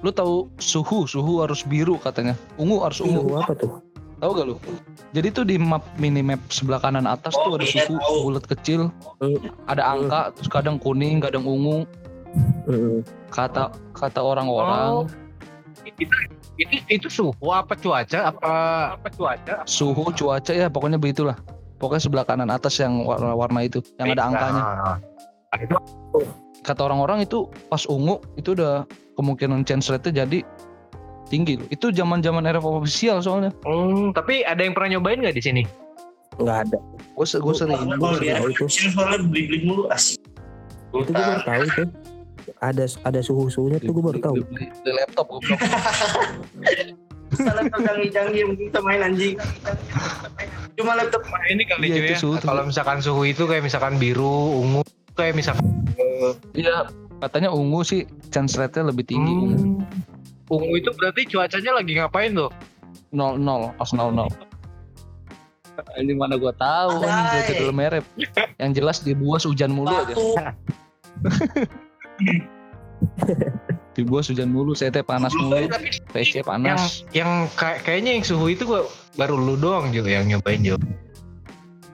lu 0.00 0.08
tahu 0.10 0.48
suhu 0.56 1.04
suhu 1.04 1.40
harus 1.40 1.60
biru 1.62 1.94
katanya 1.96 2.32
ungu 2.56 2.80
harus 2.80 2.98
ungu 2.98 3.20
Suhu 3.20 3.36
apa 3.36 3.52
tuh 3.52 3.70
tahu 4.16 4.30
gak 4.32 4.46
lu 4.46 4.56
jadi 5.10 5.28
tuh 5.30 5.44
di 5.44 5.56
map 5.56 5.84
minimap 5.96 6.40
sebelah 6.48 6.78
kanan 6.78 7.04
atas 7.04 7.34
Oh, 7.34 7.44
tuh 7.46 7.52
ada 7.54 7.66
iya, 7.66 7.84
suhu 7.84 7.94
tahu. 7.98 8.16
bulat 8.24 8.44
kecil 8.46 8.88
Hmm. 9.18 9.36
ada 9.66 9.82
angka 9.86 10.32
terus 10.32 10.48
kadang 10.48 10.76
kuning 10.76 11.18
kadang 11.18 11.44
ungu 11.44 11.84
Mm-mm. 12.64 13.04
kata 13.28 13.68
kata 13.92 14.20
orang-orang 14.22 15.04
Oh. 15.04 15.06
Itu, 16.58 16.76
itu 16.90 17.08
suhu 17.08 17.48
apa 17.50 17.72
cuaca 17.78 18.34
apa 18.34 18.52
apa 18.98 19.08
cuaca? 19.14 19.54
suhu 19.64 20.10
cuaca 20.12 20.52
ya 20.52 20.66
pokoknya 20.66 20.98
begitulah 21.00 21.38
pokoknya 21.80 22.02
sebelah 22.02 22.24
kanan 22.26 22.50
atas 22.52 22.76
yang 22.82 23.06
warna-warna 23.06 23.64
itu 23.64 23.80
yang 23.96 24.12
ada 24.12 24.24
angkanya 24.26 24.62
Nah, 25.50 25.58
itu 25.58 25.74
kata 26.62 26.86
orang-orang 26.86 27.26
itu 27.26 27.50
pas 27.66 27.82
ungu 27.90 28.22
itu 28.38 28.54
udah 28.54 28.86
kemungkinan 29.18 29.66
chance 29.66 29.90
rate-nya 29.90 30.22
jadi 30.22 30.46
tinggi 31.26 31.58
loh. 31.58 31.66
Itu 31.74 31.90
zaman-zaman 31.90 32.46
RF 32.46 32.62
official 32.62 33.18
soalnya. 33.18 33.50
Hmm, 33.66 34.14
tapi 34.14 34.46
ada 34.46 34.62
yang 34.62 34.78
pernah 34.78 34.94
nyobain 34.94 35.18
nggak 35.18 35.34
di 35.34 35.42
sini? 35.42 35.62
nggak 36.40 36.58
ada 36.68 36.78
Gue 37.16 37.26
gue 37.26 37.54
sering. 37.54 37.80
gua 38.00 38.16
kalau 38.16 38.68
sering 38.70 38.92
soalnya 38.96 39.18
beli-beli 39.28 39.58
mulu 39.68 39.84
asik 39.92 40.16
itu 40.90 41.10
gue 41.12 41.22
baru 41.22 41.42
tahu 41.44 41.62
itu 41.68 41.82
ada 42.58 42.84
ada 43.02 43.20
suhu 43.20 43.46
suhunya 43.46 43.78
tuh 43.78 43.90
gue 43.90 44.04
baru 44.04 44.18
tahu 44.18 44.34
Di, 44.36 44.66
di 44.66 44.90
laptop 44.90 45.26
goblok. 45.28 45.60
laptop 47.30 47.80
canggih-canggih 47.80 48.40
yang 48.42 48.52
kita 48.54 48.78
main 48.82 49.00
anjing 49.00 49.34
cuma 50.74 50.98
laptop 50.98 51.22
Nah, 51.22 51.46
ini 51.48 51.62
kali 51.64 51.86
Iya, 51.88 51.94
cuy 51.96 52.10
ya. 52.10 52.18
suhu 52.18 52.34
tuh. 52.36 52.46
Kalau 52.46 52.62
misalkan 52.66 52.98
suhu 53.00 53.22
itu 53.24 53.42
kayak 53.44 53.64
misalkan 53.64 53.96
biru, 53.96 54.60
ungu, 54.60 54.80
kayak 55.14 55.34
misalkan 55.34 55.62
Iya, 56.52 56.90
katanya 57.18 57.48
ungu 57.48 57.80
sih 57.80 58.04
chance 58.28 58.54
rate-nya 58.54 58.92
lebih 58.92 59.08
tinggi. 59.08 59.32
ungu. 59.32 59.56
Hmm. 59.56 60.52
ungu 60.52 60.74
itu 60.76 60.90
berarti 60.94 61.24
cuacanya 61.26 61.72
lagi 61.78 61.92
ngapain 61.96 62.34
tuh? 62.34 62.50
00 63.14 63.74
pas 63.74 63.88
00. 63.88 64.26
Ini 65.96 66.12
mana 66.12 66.36
gua 66.36 66.52
tahu 66.52 67.00
ini 67.00 67.38
eh. 67.40 67.56
dalam 67.56 67.76
merek. 67.78 68.04
Yang 68.60 68.70
jelas 68.76 68.96
di 69.00 69.12
buas 69.16 69.48
hujan 69.48 69.72
mulu 69.72 69.88
aja. 69.90 70.14
Di 73.96 74.02
buas 74.06 74.28
hujan 74.30 74.52
mulu, 74.52 74.76
saya 74.76 74.92
teh 74.92 75.02
panas 75.02 75.32
mulu. 75.34 75.66
PC 76.14 76.40
Yang 76.40 76.46
panas. 76.46 76.80
yang 77.16 77.48
kayak 77.56 77.82
kayaknya 77.82 78.20
yang 78.20 78.24
suhu 78.24 78.52
itu 78.52 78.62
gua 78.68 78.86
baru 79.16 79.34
lu 79.40 79.56
doang 79.56 79.90
juga 79.90 80.20
yang 80.20 80.28
nyobain 80.30 80.60
Jo. 80.62 80.76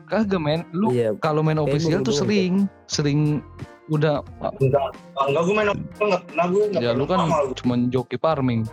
Kagak 0.06 0.38
men, 0.38 0.62
lu 0.70 0.94
iya 0.94 1.14
kalau 1.18 1.42
main 1.42 1.58
official 1.58 2.02
gua 2.02 2.06
tuh 2.06 2.14
sering 2.14 2.70
sering 2.86 3.42
udah 3.86 4.22
enggak 4.42 4.90
enggak 5.14 5.42
gue 5.46 5.54
main 5.54 5.68
enggak 5.70 6.22
pernah 6.26 6.46
gue 6.50 6.62
enggak 6.74 6.82
ya 6.82 6.90
lu 6.90 7.04
kan 7.06 7.30
cuman 7.54 7.86
joki 7.90 8.18
farming 8.18 8.66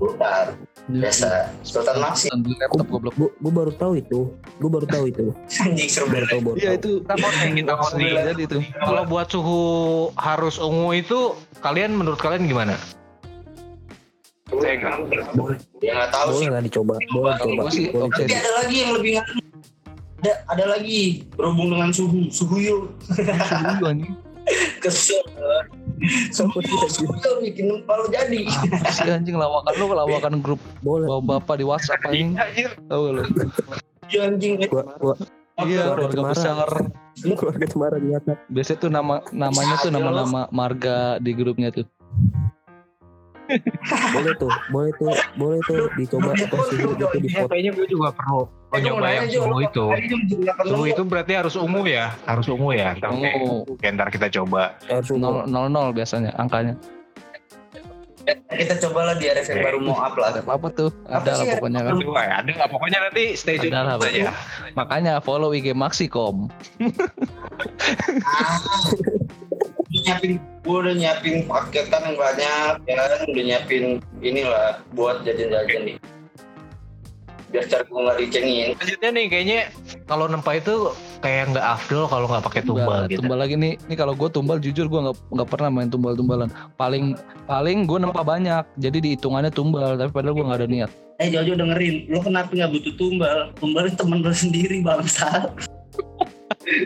Bentar, 0.00 0.56
biasa. 0.98 1.28
Sultan 1.62 1.96
Maxi. 2.02 2.26
Dan 2.32 2.42
beli 2.42 2.56
laptop 2.58 2.86
goblok. 2.90 3.14
gue 3.14 3.30
gue 3.30 3.52
baru 3.52 3.72
tahu 3.76 3.92
itu. 4.00 4.20
Gue 4.58 4.70
baru 4.70 4.86
tahu 4.88 5.04
itu. 5.06 5.26
Anjing 5.64 5.90
seru 5.90 6.06
baru 6.10 6.26
tahu 6.26 6.40
baru 6.50 6.56
iya 6.58 6.70
tahu. 6.74 6.78
itu 6.78 6.90
Kita 6.98 8.22
jadi 8.34 8.42
itu. 8.42 8.58
Kalau 8.80 9.02
buat 9.06 9.26
suhu 9.30 9.62
harus 10.18 10.56
ungu 10.58 10.90
itu 10.96 11.38
kalian 11.62 11.94
menurut 11.94 12.18
kalian 12.18 12.48
gimana? 12.50 12.74
Saya 14.50 14.74
nggak. 14.82 15.30
ya 15.78 15.92
nggak 15.94 16.10
tahu 16.10 16.28
boleh 16.34 16.42
sih. 16.42 16.48
lah 16.50 16.62
dicoba? 16.62 16.94
Boleh 17.14 17.34
coba. 17.38 17.62
gua 17.70 17.70
boleh 17.70 18.08
tapi 18.10 18.34
ada 18.34 18.50
lagi 18.58 18.76
yang 18.82 18.92
lebih 18.98 19.12
ada 20.20 20.32
ada 20.50 20.64
lagi. 20.66 21.24
Berhubung 21.38 21.70
dengan 21.70 21.90
suhu. 21.94 22.26
Suhu 22.28 22.56
yuk. 22.58 22.82
Kesel 24.82 25.22
yuk 26.00 27.36
bikin 27.44 27.64
nempel 27.68 28.00
jadi. 28.08 28.48
Si 28.88 29.04
anjing 29.04 29.36
lawakan 29.36 29.72
lu 29.76 29.86
lawakan 29.92 30.40
grup 30.40 30.60
boleh. 30.80 31.06
bawa 31.06 31.38
bapak 31.38 31.60
di 31.60 31.64
WhatsApp 31.68 32.00
anjing. 32.08 32.36
tahu 32.88 33.00
gak 33.04 33.12
lu? 33.12 33.22
Ya, 34.10 34.20
anjing. 34.26 34.54
Gua 34.66 34.84
gua. 34.98 35.14
Iya 35.60 35.92
Keluarga 35.92 36.22
besar 36.32 36.68
keluarga 37.20 37.64
cemara 37.68 37.96
di 38.00 38.10
atas 38.16 38.36
biasanya 38.48 38.78
tuh 38.80 38.90
nama 38.90 39.14
namanya 39.28 39.74
tuh 39.80 39.90
nama-nama 39.92 40.48
marga 40.48 41.20
di 41.20 41.32
grupnya 41.36 41.68
tuh 41.68 41.84
boleh 44.14 44.32
tuh 44.38 44.52
boleh 44.70 44.92
tuh 44.96 45.10
boleh 45.34 45.58
tuh 45.66 45.90
dicoba 45.98 46.30
apa 46.32 46.56
suhu 46.70 46.94
itu 46.94 47.06
di 47.18 47.28
Ya, 47.30 47.42
foto 47.42 47.50
kayaknya 47.50 47.70
gue 47.74 47.86
juga 47.86 48.10
perlu 48.14 48.46
nyoba 48.70 49.02
mau 49.02 49.10
yang 49.10 49.26
suhu 49.26 49.58
itu. 49.66 49.84
Suhu 50.62 50.84
itu 50.86 51.02
berarti 51.02 51.32
harus 51.34 51.54
ungu 51.58 51.82
ya, 51.84 52.14
harus 52.22 52.46
ungu 52.46 52.70
ya. 52.70 52.94
Oke, 52.94 53.10
Ungu. 53.10 53.66
Oke, 53.66 53.86
ntar 53.90 54.14
kita 54.14 54.30
coba. 54.30 54.78
harus 54.86 55.10
suhu 55.10 55.18
nol 55.18 55.42
nol 55.50 55.66
nol 55.66 55.90
biasanya 55.90 56.30
angkanya 56.38 56.78
kita 58.50 58.74
coba 58.86 59.10
lah 59.10 59.14
di 59.18 59.26
RF 59.26 59.42
yang 59.48 59.58
Oke. 59.58 59.66
baru 59.66 59.78
mau 59.82 59.98
up 59.98 60.14
lah 60.14 60.28
ada 60.30 60.40
apa 60.44 60.68
tuh 60.70 60.90
ada 61.08 61.30
lah 61.34 61.42
sih, 61.42 61.50
pokoknya 61.56 61.80
kan 61.82 61.98
ya, 61.98 62.36
ada 62.38 62.50
nggak? 62.52 62.70
Pokoknya 62.70 62.98
nanti 63.08 63.24
stay 63.34 63.58
tune 63.58 63.74
Ada 63.74 63.82
lah, 63.82 63.96
aja. 63.98 64.30
makanya 64.78 65.18
follow 65.18 65.50
IG 65.50 65.74
Maxicom 65.74 66.46
Udah 66.78 67.10
nyiapin 70.04 70.32
gue 70.40 70.76
udah 70.76 70.94
nyiapin 70.96 71.36
paketan 71.48 72.02
yang 72.12 72.16
banyak 72.16 72.72
ya 72.84 72.94
kan? 72.96 73.10
Udah 73.28 73.44
nyiapin 73.44 73.84
inilah 74.20 74.80
buat 74.92 75.22
jajan-jajan 75.24 75.82
nih 75.88 75.96
biar 77.50 77.66
cara 77.66 77.82
gue 77.82 78.00
nggak 78.00 78.18
dicengin. 78.22 78.68
Selanjutnya 78.78 79.10
nih 79.10 79.26
kayaknya 79.26 79.60
kalau 80.06 80.30
nempa 80.30 80.50
itu 80.56 80.74
kayak 81.20 81.50
nggak 81.52 81.66
afdol 81.66 82.06
kalau 82.06 82.26
nggak 82.30 82.44
pakai 82.46 82.62
tumbal 82.62 83.00
gitu. 83.10 83.20
tumbal 83.20 83.38
lagi 83.42 83.54
nih. 83.58 83.74
Nih 83.90 83.96
kalau 83.98 84.14
gue 84.14 84.28
tumbal 84.30 84.62
jujur 84.62 84.86
gue 84.86 85.00
nggak 85.10 85.16
nggak 85.34 85.48
pernah 85.50 85.68
main 85.68 85.90
tumbal 85.90 86.14
tumbalan 86.14 86.48
paling 86.78 87.18
paling 87.50 87.84
gue 87.84 87.98
nempa 87.98 88.22
banyak. 88.22 88.64
Jadi 88.78 88.98
dihitungannya 89.02 89.50
tumbal 89.50 89.98
tapi 89.98 90.10
padahal 90.14 90.34
gue 90.38 90.46
nggak 90.46 90.60
ada 90.62 90.68
niat. 90.70 90.90
Eh 91.20 91.28
Jojo 91.28 91.52
dengerin. 91.58 92.08
Lo 92.08 92.22
kenapa 92.22 92.54
nggak 92.54 92.70
butuh 92.70 92.94
tumbal? 92.96 93.38
Tumbal 93.58 93.90
itu 93.90 93.96
temen 93.98 94.18
lo 94.22 94.32
sendiri 94.32 94.80
bangsa 94.80 95.50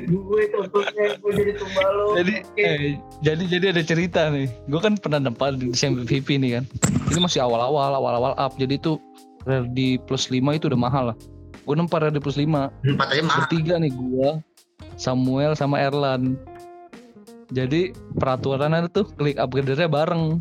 gue 0.05 0.43
contohnya 0.51 1.07
gue 1.21 1.33
jadi 1.35 1.53
tumbal 1.57 1.91
lo. 1.93 2.07
Jadi 2.17 2.35
eh, 2.57 2.97
jadi 3.21 3.45
jadi 3.49 3.67
ada 3.77 3.83
cerita 3.85 4.29
nih. 4.33 4.49
Gue 4.69 4.81
kan 4.81 4.97
pernah 4.97 5.21
nempat 5.21 5.61
di 5.61 5.71
MVP 5.71 6.41
nih 6.41 6.61
kan. 6.61 6.65
Ini 7.13 7.21
masih 7.21 7.45
awal-awal 7.45 7.95
awal-awal 7.95 8.33
up. 8.35 8.53
Jadi 8.57 8.81
tuh 8.81 8.97
rare 9.45 9.69
di 9.77 10.01
plus 10.09 10.33
5 10.33 10.41
itu 10.57 10.67
udah 10.73 10.81
mahal 10.81 11.05
lah. 11.13 11.17
Gue 11.65 11.75
nempat 11.77 12.09
rare 12.09 12.15
di 12.15 12.23
plus 12.23 12.41
5 12.41 12.45
empat 12.45 13.09
aja 13.13 13.23
mahal. 13.25 13.37
Bertiga 13.45 13.75
nih 13.77 13.93
gue 13.93 14.29
Samuel 14.97 15.53
sama 15.55 15.81
Erlan. 15.81 16.37
Jadi 17.53 17.93
peraturannya 18.17 18.89
tuh 18.91 19.05
klik 19.15 19.37
upgrade-nya 19.37 19.87
bareng. 19.87 20.41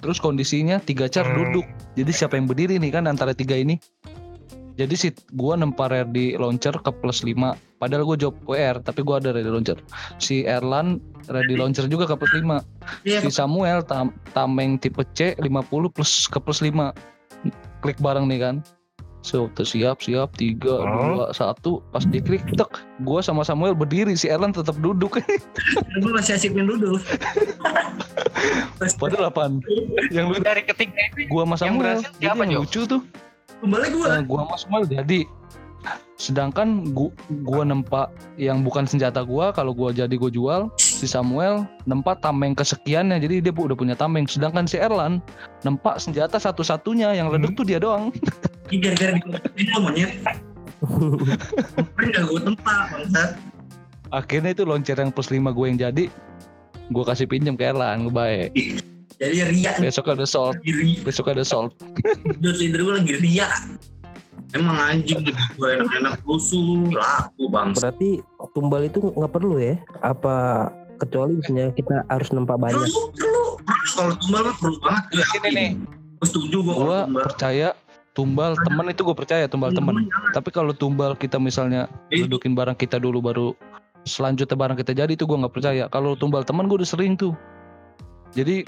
Terus 0.00 0.16
kondisinya 0.16 0.80
tiga 0.80 1.10
char 1.10 1.28
Hmm. 1.28 1.36
duduk. 1.36 1.66
Jadi 1.98 2.10
siapa 2.14 2.38
yang 2.38 2.48
berdiri 2.48 2.80
nih 2.80 2.94
kan 2.94 3.04
antara 3.04 3.36
tiga 3.36 3.58
ini 3.58 3.76
jadi 4.80 4.94
si 4.96 5.08
gua 5.36 5.60
nempar 5.60 5.92
rare 5.92 6.08
di 6.08 6.32
launcher 6.40 6.72
ke 6.72 6.88
plus 6.88 7.20
5 7.20 7.36
padahal 7.76 8.08
gue 8.08 8.16
job 8.16 8.32
WR 8.48 8.80
tapi 8.80 9.04
gua 9.04 9.20
ada 9.20 9.36
di 9.36 9.44
launcher. 9.44 9.76
Si 10.16 10.48
Erlan 10.48 10.96
di 11.44 11.54
launcher 11.54 11.84
juga 11.84 12.08
ke 12.08 12.16
plus 12.16 12.32
5 12.32 12.64
iya. 13.04 13.20
Si 13.20 13.28
Samuel 13.28 13.84
tam 13.84 14.16
tameng 14.32 14.80
tipe 14.80 15.04
C 15.12 15.36
50 15.36 15.92
plus 15.92 16.24
ke 16.24 16.40
plus 16.40 16.64
5 16.64 16.96
klik 17.84 18.00
bareng 18.00 18.24
nih 18.24 18.40
kan. 18.40 18.56
So 19.20 19.52
tuh 19.52 19.68
siap 19.68 20.00
siap. 20.00 20.32
Tiga 20.32 20.80
Hmm. 20.80 21.20
dua 21.20 21.26
satu. 21.30 21.84
Pas 21.92 22.00
diklik 22.02 22.40
tek. 22.56 22.72
Gua 23.04 23.20
sama 23.20 23.44
Samuel 23.44 23.76
berdiri. 23.76 24.16
Si 24.16 24.32
Erlan 24.32 24.48
tetap 24.48 24.80
duduk. 24.80 25.20
Gue 26.00 26.12
masih 26.16 26.40
asyik 26.40 26.56
main 26.56 26.64
duduk. 26.64 27.04
Padahal 28.96 29.28
apaan? 29.28 29.60
Yang 30.08 30.24
lu 30.24 30.36
Dari 30.40 30.64
ketiga 30.64 30.96
itu 31.12 31.28
gua 31.28 31.44
sama 31.44 31.52
Yang 31.52 31.60
Samuel. 31.60 31.80
berhasil 31.84 32.08
jadi 32.10 32.24
siapa, 32.24 32.42
yang 32.48 32.60
lucu 32.64 32.80
tuh 32.88 33.00
tumbalnya 33.60 33.88
gue 33.92 34.06
eh, 34.08 34.22
gua 34.24 34.40
sama 34.48 34.56
Samuel 34.56 34.84
jadi. 34.88 35.20
Sedangkan 36.20 36.92
gua, 36.92 37.08
gua 37.48 37.64
nempak 37.64 38.12
yang 38.36 38.60
bukan 38.60 38.84
senjata 38.84 39.24
gua 39.24 39.52
kalau 39.56 39.72
gua 39.72 39.92
jadi 39.92 40.12
gua 40.20 40.28
jual 40.28 40.60
si 40.76 41.08
Samuel 41.08 41.64
nempak 41.88 42.20
tameng 42.20 42.52
kesekiannya 42.52 43.16
jadi 43.20 43.40
dia 43.40 43.52
udah 43.52 43.76
punya 43.76 43.96
tameng. 43.96 44.28
Sedangkan 44.28 44.68
si 44.68 44.76
Erlan 44.76 45.24
nempak 45.64 45.96
senjata 45.96 46.36
satu-satunya 46.36 47.16
yang 47.16 47.32
leduk 47.32 47.56
tuh 47.56 47.64
dia 47.64 47.80
doang. 47.80 48.12
Gara-gara 48.68 49.16
di 49.56 49.64
lo 49.72 49.78
monyet. 49.80 50.12
Kemarin 50.80 52.08
gak 52.16 52.24
gue 52.28 52.40
tempat 52.52 52.84
bangsat. 52.92 53.30
Akhirnya 54.10 54.50
itu 54.56 54.64
launcher 54.64 54.96
yang 54.96 55.12
plus 55.12 55.28
5 55.28 55.52
gue 55.52 55.66
yang 55.68 55.78
jadi. 55.78 56.04
Gue 56.90 57.04
kasih 57.06 57.28
pinjam 57.30 57.54
ke 57.54 57.68
Erlan 57.68 58.08
gue 58.08 58.14
baik 58.14 58.50
Jadi 59.20 59.36
ria 59.52 59.72
besok 59.76 60.08
ada 60.08 60.24
salt 60.24 60.56
besok 61.04 61.28
ada 61.28 61.44
salt 61.44 61.76
Dot 62.40 62.56
leader 62.56 62.80
gue 62.80 62.94
lagi 63.04 63.14
ria 63.20 63.48
Emang 64.50 64.74
anjing 64.82 65.22
gue 65.30 65.68
enak-enak 65.78 66.26
rusuh 66.26 66.90
laku 66.90 67.46
bangsa. 67.54 67.86
Berarti 67.86 68.18
tumbal 68.50 68.82
itu 68.90 68.98
nggak 68.98 69.30
perlu 69.30 69.62
ya? 69.62 69.78
Apa 70.02 70.66
kecuali 70.98 71.38
misalnya 71.38 71.70
kita 71.78 72.02
harus 72.10 72.34
nempak 72.34 72.58
banyak? 72.58 72.82
Perlu, 72.82 73.14
perlu. 73.14 73.46
Kalau 73.94 74.12
tumbal 74.18 74.40
mah 74.50 74.56
perlu 74.58 74.76
banget. 74.82 75.02
Gue 75.14 75.26
Ini 75.38 75.48
nih. 75.54 75.70
Gue 76.18 76.26
setuju 76.26 76.56
gue 76.66 76.74
kalau 76.74 77.06
gue 77.06 77.22
percaya 77.30 77.68
tumbal 78.10 78.58
teman 78.66 78.86
itu 78.90 79.00
gue 79.06 79.16
percaya 79.16 79.44
tumbal 79.46 79.70
teman 79.70 80.10
tapi 80.34 80.50
kalau 80.50 80.74
tumbal 80.74 81.14
kita 81.14 81.38
misalnya 81.38 81.86
Eh. 82.10 82.26
dudukin 82.26 82.58
barang 82.58 82.74
kita 82.74 82.98
dulu 82.98 83.22
baru 83.22 83.48
selanjutnya 84.02 84.58
barang 84.58 84.76
kita 84.82 84.98
jadi 84.98 85.14
itu 85.14 85.30
gue 85.30 85.38
nggak 85.38 85.54
percaya. 85.54 85.86
Kalau 85.94 86.18
tumbal 86.18 86.42
teman 86.42 86.66
gue 86.66 86.82
udah 86.82 86.90
sering 86.90 87.14
tuh. 87.14 87.38
Jadi 88.34 88.66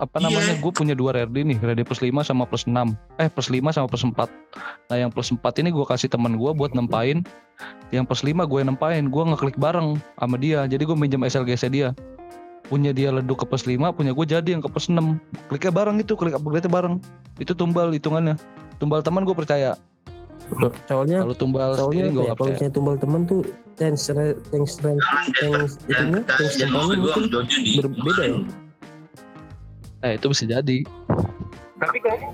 apa 0.00 0.16
Iya. 0.16 0.32
namanya 0.32 0.54
gue 0.64 0.72
punya 0.72 0.94
dua 0.96 1.12
redi 1.12 1.44
nih 1.44 1.60
redi 1.60 1.84
plus 1.84 2.00
5 2.00 2.24
sama 2.24 2.48
plus 2.48 2.64
6 2.64 2.72
eh 3.20 3.28
plus 3.28 3.52
5 3.52 3.60
sama 3.68 3.86
plus 3.86 4.00
4 4.00 4.16
nah 4.88 4.96
yang 4.96 5.12
plus 5.12 5.28
4 5.28 5.44
ini 5.60 5.68
gue 5.68 5.84
kasih 5.84 6.08
teman 6.08 6.40
gue 6.40 6.50
buat 6.56 6.72
nempain 6.72 7.20
yang 7.92 8.08
plus 8.08 8.24
5 8.24 8.32
gue 8.48 8.60
nempain 8.64 9.12
gue 9.12 9.22
ngeklik 9.28 9.60
bareng 9.60 10.00
sama 10.16 10.36
dia 10.40 10.64
jadi 10.64 10.80
gue 10.80 10.96
minjem 10.96 11.20
SLGC 11.20 11.68
dia 11.68 11.92
punya 12.64 12.96
dia 12.96 13.12
leduk 13.12 13.44
ke 13.44 13.46
plus 13.46 13.68
5 13.68 13.76
punya 13.92 14.16
gue 14.16 14.24
jadi 14.24 14.48
yang 14.48 14.64
ke 14.64 14.72
plus 14.72 14.88
6 14.88 14.96
kliknya 15.52 15.72
bareng 15.74 15.96
itu 16.00 16.16
klik 16.16 16.32
upgrade 16.32 16.64
bareng 16.64 16.96
itu 17.36 17.52
tumbal 17.52 17.92
hitungannya 17.92 18.40
tumbal 18.80 19.04
teman 19.04 19.28
gue 19.28 19.36
percaya 19.36 19.76
Soalnya 20.90 21.22
kalau 21.22 21.36
tumbal 21.38 21.78
soalnya 21.78 22.10
sendiri 22.10 22.10
ya, 22.10 22.10
kalau 22.10 22.34
percaya 22.34 22.50
misalnya 22.58 22.72
tumbal 22.74 22.94
teman 22.98 23.20
tuh 23.22 23.40
tense 23.78 24.10
tense 24.10 24.34
tense 24.50 25.06
tense 25.38 25.72
itunya 25.86 26.20
tense 26.26 26.54
Jangan 26.58 26.74
tempatnya 26.74 26.96
gue 26.96 27.06
mungkin 27.06 27.24
Jojo 27.30 27.58
di 27.62 27.70
berbeda 27.78 28.22
ya? 28.26 28.38
Eh 30.00 30.16
itu 30.16 30.26
bisa 30.32 30.44
jadi. 30.48 30.78
Tapi 31.80 31.96
kayaknya 32.00 32.30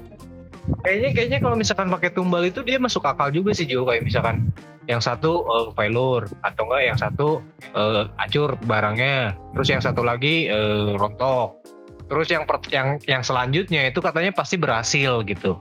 kayaknya 0.82 1.10
kayaknya 1.14 1.38
kalau 1.42 1.56
misalkan 1.58 1.88
pakai 1.90 2.10
tumbal 2.14 2.42
itu 2.46 2.62
dia 2.62 2.78
masuk 2.78 3.06
akal 3.06 3.30
juga 3.30 3.54
sih 3.54 3.66
Jo. 3.66 3.86
Kayak 3.86 4.06
misalkan 4.06 4.50
yang 4.86 5.02
satu 5.02 5.42
uh, 5.46 5.68
failure 5.74 6.30
atau 6.46 6.62
enggak 6.70 6.82
yang 6.86 6.98
satu 6.98 7.28
eh, 7.74 8.06
acur 8.22 8.54
barangnya. 8.70 9.34
Terus 9.58 9.68
yang 9.70 9.82
satu 9.82 10.06
lagi 10.06 10.46
eh, 10.46 10.94
rontok. 10.94 11.58
Terus 12.06 12.30
yang 12.30 12.46
per- 12.46 12.70
yang 12.70 13.02
yang 13.10 13.26
selanjutnya 13.26 13.90
itu 13.90 13.98
katanya 13.98 14.30
pasti 14.30 14.54
berhasil 14.54 15.26
gitu. 15.26 15.58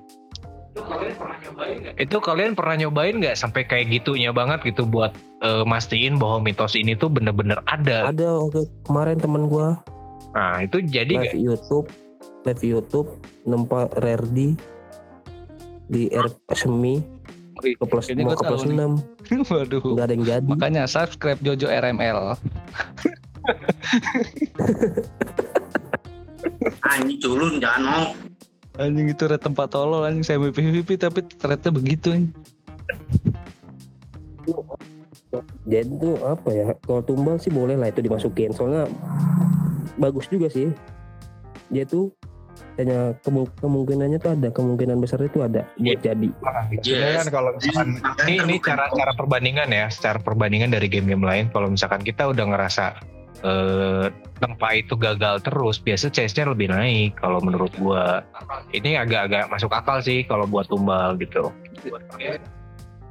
Itu 1.97 2.21
kalian 2.21 2.53
pernah 2.53 2.85
nyobain 2.85 3.17
nggak 3.17 3.33
sampai 3.33 3.65
kayak 3.65 3.89
gitunya 3.89 4.29
banget 4.29 4.61
gitu 4.61 4.85
buat 4.85 5.09
eh, 5.41 5.65
mastiin 5.65 6.21
bahwa 6.21 6.45
mitos 6.45 6.77
ini 6.77 6.93
tuh 6.93 7.09
bener-bener 7.09 7.57
ada? 7.65 8.13
Ada 8.13 8.29
waktu 8.45 8.69
kemarin 8.85 9.17
teman 9.17 9.49
gua 9.49 9.81
nah 10.35 10.59
itu 10.59 10.83
jadi 10.83 11.15
live 11.15 11.39
YouTube 11.39 11.87
live 12.43 12.61
YouTube 12.61 13.09
nempak 13.47 13.89
rare 14.03 14.27
di 14.35 14.53
di 15.89 16.11
R 16.11 16.27
semi 16.53 16.99
ke 17.55 17.85
plus 17.87 18.11
ini 18.11 18.27
ke 18.27 18.35
plus. 18.43 18.67
6 18.67 18.75
waduh. 19.49 19.81
Nggak 19.81 20.05
ada 20.05 20.13
yang 20.13 20.25
jadi. 20.27 20.45
Makanya 20.45 20.83
subscribe 20.85 21.39
Jojo 21.41 21.65
RML 21.71 22.35
Anjing 26.85 27.19
culun 27.21 27.57
jangan 27.61 27.81
mau. 27.85 28.05
Anjing 28.77 29.07
itu 29.09 29.23
red 29.25 29.41
tempat 29.41 29.71
tolol 29.71 30.03
anjing. 30.05 30.25
Saya 30.25 30.37
PVP 30.41 30.99
tapi 30.99 31.23
ternyata 31.25 31.71
begitu 31.73 32.11
anjing. 32.13 32.33
jadi 35.65 35.89
tuh 35.99 36.15
apa 36.21 36.49
ya? 36.53 36.71
Kalau 36.85 37.01
tumbal 37.03 37.35
sih 37.41 37.49
boleh 37.49 37.75
lah 37.75 37.89
itu 37.89 37.99
dimasukin. 38.05 38.53
Soalnya 38.53 38.85
bagus 39.97 40.25
juga 40.27 40.47
sih. 40.51 40.71
Dia 41.71 41.83
tuh 41.83 42.13
hanya 42.75 43.15
kemu- 43.23 43.51
kemungkinannya 43.59 44.19
tuh 44.19 44.35
ada 44.35 44.47
kemungkinan 44.51 44.99
besar 44.99 45.23
itu 45.23 45.39
ada 45.43 45.63
buat 45.79 45.99
jadi. 46.03 46.29
Sebenarnya 46.83 47.15
kan 47.23 47.29
kalau 47.31 47.49
misalkan 47.55 47.87
ini 48.27 48.33
ini 48.43 48.55
cara 48.59 48.85
cara 48.91 49.11
perbandingan 49.15 49.69
ya 49.71 49.85
secara 49.87 50.19
perbandingan 50.19 50.71
dari 50.71 50.87
game-game 50.91 51.23
lain. 51.23 51.45
Kalau 51.51 51.71
misalkan 51.71 52.03
kita 52.03 52.27
udah 52.31 52.45
ngerasa 52.51 52.85
eh, 53.43 54.07
tempat 54.39 54.71
itu 54.75 54.95
gagal 54.99 55.43
terus 55.43 55.79
biasa 55.79 56.11
CS-nya 56.11 56.51
lebih 56.51 56.71
naik 56.71 57.15
kalau 57.19 57.39
menurut 57.39 57.71
gua. 57.79 58.23
Ini 58.75 58.99
agak-agak 59.03 59.47
masuk 59.51 59.71
akal 59.71 60.03
sih 60.03 60.27
kalau 60.27 60.43
buat 60.47 60.67
tumbal 60.67 61.15
gitu. 61.19 61.51
Oh, 61.91 62.54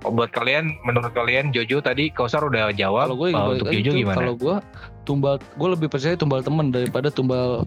buat 0.04 0.30
kalian 0.30 0.76
menurut 0.84 1.12
kalian 1.12 1.48
Jojo 1.50 1.80
tadi 1.80 2.12
Kausar 2.12 2.44
udah 2.44 2.68
jawab. 2.72 3.08
Kalau 3.08 3.16
gue 3.16 3.28
eh, 3.32 3.52
untuk 3.56 3.68
Jojo 3.72 3.90
gimana? 3.96 4.16
kalau 4.20 4.34
gue 4.36 4.56
tumbal 5.04 5.34
gue 5.40 5.68
lebih 5.72 5.88
percaya 5.88 6.14
tumbal 6.14 6.44
temen 6.44 6.68
daripada 6.68 7.08
tumbal 7.08 7.64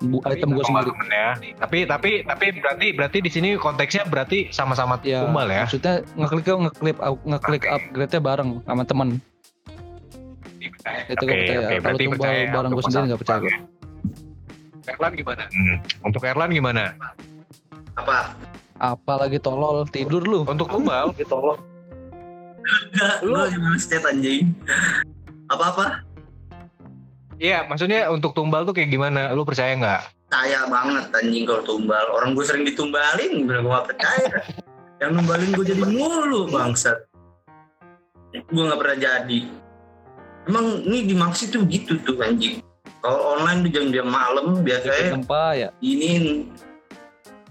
bu- 0.00 0.24
item 0.24 0.56
gue 0.56 0.64
sendiri. 0.64 0.90
Teman 0.90 1.08
ya. 1.08 1.28
Tapi 1.60 1.78
tapi 1.84 2.10
tapi 2.24 2.46
berarti 2.56 2.86
berarti 2.96 3.18
di 3.20 3.30
sini 3.30 3.48
konteksnya 3.56 4.08
berarti 4.08 4.48
sama-sama 4.50 4.96
ya 5.04 5.24
tumbal 5.24 5.48
ya? 5.48 5.64
maksudnya 5.68 5.94
ngeklik 6.16 6.46
ngeklik 6.48 6.96
ngeklik 7.24 7.62
upgrade-nya 7.66 8.20
bareng 8.20 8.50
sama 8.64 8.82
temen. 8.88 9.08
Itu 11.10 11.24
Oke, 11.24 11.28
gue 11.28 11.36
percaya. 11.36 11.58
oke, 11.60 11.66
kalau 11.68 11.82
berarti 11.84 12.04
tumbal 12.04 12.16
percaya 12.16 12.40
bareng 12.48 12.70
gue 12.70 12.84
sendiri 12.84 13.04
nggak 13.12 13.20
percaya. 13.20 13.40
Gue 13.40 13.54
Erlan 14.90 15.12
gimana? 15.14 15.44
Hmm. 15.52 15.76
Untuk 16.02 16.22
Erlan 16.24 16.50
gimana? 16.50 16.84
apa 17.98 18.32
apa 18.80 19.12
lagi 19.20 19.36
tolol 19.36 19.84
tidur 19.86 20.24
lu. 20.24 20.48
Untuk 20.48 20.72
tumbal 20.72 21.12
gitu. 21.14 21.36
enggak 22.90 23.16
lu? 23.22 23.36
gimana 23.52 23.76
state 23.76 24.08
anjing? 24.08 24.56
Apa 25.52 25.64
apa 25.76 25.86
Iya, 27.40 27.64
maksudnya 27.64 28.12
untuk 28.12 28.36
tumbal 28.36 28.68
tuh 28.68 28.76
kayak 28.76 28.92
gimana? 28.92 29.32
Lu 29.32 29.48
percaya 29.48 29.72
nggak? 29.72 30.02
percaya 30.30 30.62
banget 30.70 31.04
anjing 31.10 31.42
kalau 31.42 31.62
tumbal. 31.66 32.06
Orang 32.14 32.38
gue 32.38 32.44
sering 32.46 32.62
ditumbalin 32.62 33.50
bener 33.50 33.66
gue 33.66 33.72
gak 33.74 33.88
percaya. 33.90 34.36
Yang 35.02 35.10
numbalin 35.18 35.50
gue 35.58 35.64
jadi 35.66 35.84
mulu 35.90 36.46
bangsat. 36.54 36.98
Gue 38.46 38.62
gak 38.70 38.78
pernah 38.78 38.98
jadi. 39.00 39.40
Emang 40.46 40.86
ini 40.86 41.10
di 41.10 41.14
Maxi 41.18 41.50
tuh 41.50 41.66
gitu 41.66 41.98
tuh 42.06 42.14
anjing. 42.22 42.62
Kalau 43.02 43.34
online 43.34 43.66
tuh 43.66 43.70
jam-jam 43.74 44.06
malam 44.06 44.62
biasanya 44.62 45.18
tempat 45.18 45.52
ya. 45.56 45.68
ini 45.82 46.46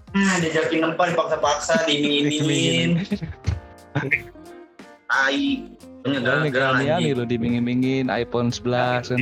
nah 0.09 0.41
diajakin 0.41 0.81
nempel 0.81 1.13
dipaksa-paksa 1.13 1.85
gagal 6.05 6.49
Graniani 6.53 7.11
anjing. 7.11 7.17
lo 7.17 7.25
dimingin-mingin 7.25 8.05
iPhone 8.13 8.53
11 8.53 9.09
kan. 9.09 9.19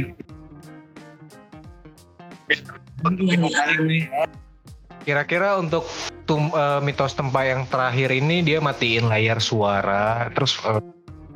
Kira-kira 5.07 5.55
untuk 5.55 5.87
tum, 6.27 6.51
eh, 6.51 6.79
mitos 6.83 7.15
tempat 7.15 7.43
yang 7.47 7.61
terakhir 7.71 8.11
ini 8.11 8.43
dia 8.43 8.59
matiin 8.59 9.07
layar 9.07 9.39
suara, 9.39 10.27
terus 10.35 10.59
eh, 10.67 10.83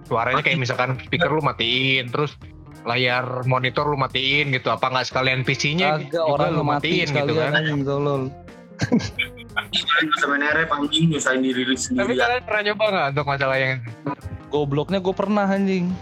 suaranya 0.06 0.44
kayak 0.44 0.60
misalkan 0.60 1.00
speaker 1.00 1.32
lu 1.32 1.40
matiin 1.40 2.12
terus 2.12 2.36
layar 2.84 3.48
monitor 3.48 3.88
lu 3.88 3.96
matiin 3.96 4.52
gitu. 4.52 4.68
Apa 4.68 4.92
nggak 4.92 5.08
sekalian 5.08 5.48
PC-nya 5.48 6.02
Agak 6.02 6.12
juga 6.12 6.20
orang 6.28 6.52
lu 6.60 6.64
mati 6.68 7.08
matiin 7.08 7.08
gitu 7.16 7.34
kan? 7.40 7.52
tolol. 7.88 8.22
Anjing 9.58 11.06
nyusahin 11.12 11.42
diri 11.44 11.64
lu 11.68 11.76
tapi 11.76 11.80
sendiri. 11.80 12.14
kalian 12.18 12.44
pernah 12.48 12.62
nyoba 12.72 12.86
nggak 12.92 13.08
untuk 13.16 13.28
masalah 13.28 13.58
yang 13.60 13.80
Gobloknya 14.52 15.00
gue 15.00 15.16
pernah 15.16 15.48
anjing. 15.48 15.92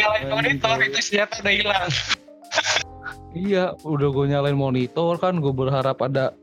nyalain 0.00 0.32
monitor 0.32 0.80
itu 0.80 0.98
senjata 1.04 1.44
udah 1.44 1.52
hilang 1.52 1.92
Iya, 3.30 3.78
udah 3.86 4.10
gue 4.10 4.26
nyalain 4.26 4.58
monitor 4.58 5.14
kan, 5.22 5.38
gue 5.38 5.54
berharap 5.54 6.02
ada 6.02 6.34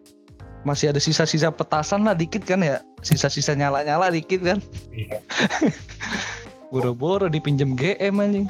masih 0.63 0.95
ada 0.95 1.03
sisa-sisa 1.03 1.51
petasan 1.51 2.07
lah 2.07 2.15
dikit 2.15 2.47
kan 2.47 2.63
ya, 2.63 2.79
sisa-sisa 3.03 3.59
nyala-nyala 3.59 4.07
dikit 4.07 4.39
kan. 4.39 4.63
Iya. 4.95 5.19
Boro-boro 6.71 7.27
dipinjem 7.27 7.75
GM 7.75 8.23
anjing. 8.23 8.47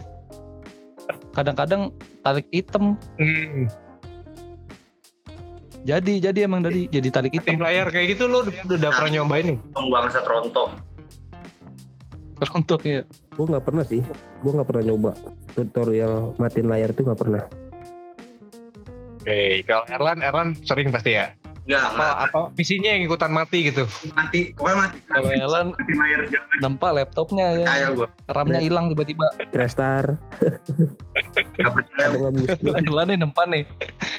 Kadang-kadang 1.33 1.89
tarik 2.21 2.45
item. 2.53 2.93
hmm. 3.17 3.86
Jadi 5.87 6.19
jadi 6.19 6.43
emang 6.43 6.59
dari 6.59 6.91
jadi 6.91 7.07
tarik 7.07 7.31
tim 7.31 7.55
item. 7.55 7.63
layar 7.63 7.87
kayak 7.87 8.11
gitu 8.11 8.27
lu 8.27 8.43
udah, 8.43 8.51
udah 8.67 8.91
pernah 8.91 9.11
nyobain 9.15 9.55
nih 9.55 9.57
bangsa 9.71 10.19
rontok. 10.21 10.69
Rontok 12.37 12.81
ya. 12.83 13.01
gue 13.07 13.45
nggak 13.47 13.65
pernah 13.65 13.81
sih 13.81 14.01
gue 14.41 14.51
nggak 14.51 14.67
pernah 14.67 14.83
nyoba 14.83 15.11
tutorial 15.53 16.33
matiin 16.37 16.67
layar 16.67 16.89
itu 16.89 17.01
nggak 17.01 17.17
pernah 17.17 17.43
oke 19.21 19.39
kalau 19.63 19.85
Erlan 19.87 20.19
Erlan 20.21 20.47
sering 20.61 20.89
pasti 20.89 21.15
ya 21.15 21.33
Enggak, 21.67 21.83
apa 21.83 21.93
enggak. 21.93 22.15
apa 22.25 22.39
PC-nya 22.55 22.89
yang 22.95 23.03
ikutan 23.05 23.31
mati 23.31 23.59
gitu 23.67 23.83
Mati, 24.15 24.55
pokoknya 24.55 24.77
mati. 24.79 24.97
Kalau 25.05 25.29
Elan 25.29 25.67
Mati 25.73 25.93
layar 25.93 26.21
jangan 26.31 26.57
nempa 26.63 26.87
laptopnya 26.95 27.45
ya, 27.57 27.65
kayak 27.67 27.89
gua. 27.93 28.07
RAM-nya 28.31 28.59
hilang 28.63 28.85
tiba-tiba. 28.87 29.27
Restar 29.51 30.05
Gak 31.57 31.71
percaya. 31.73 32.05
atau 32.07 32.19
nggak 32.21 32.33
booster 32.37 32.73
Erlan 32.73 33.05
nih 33.09 33.17
nempa 33.19 33.43
nih, 33.45 33.63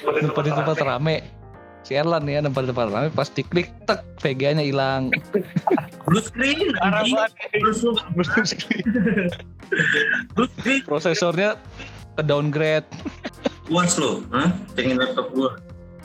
nempa 0.05 0.39
di 0.43 0.51
tempat 0.51 0.77
rame. 0.79 1.15
Si 1.83 1.95
Erlan 1.97 2.27
nih 2.27 2.37
ya 2.37 2.41
nempa 2.45 2.61
di 2.61 2.69
tempat 2.69 2.91
rame, 2.91 3.09
pas 3.09 3.29
diklik 3.31 3.71
tek 3.87 4.03
VGA-nya 4.21 4.61
hilang. 4.61 5.09
Blue 6.05 6.21
screen. 6.21 6.75
Parah 6.77 7.01
anjing. 7.01 7.15
banget. 7.17 7.31
Blue 8.13 8.45
screen. 8.45 8.85
Blue 10.35 10.49
screen. 10.59 10.81
Prosesornya 10.85 11.57
ke 12.19 12.21
downgrade. 12.25 12.85
Puas 13.65 13.95
lo? 13.97 14.25
Cengin 14.75 14.97
laptop 14.99 15.31
gua. 15.33 15.57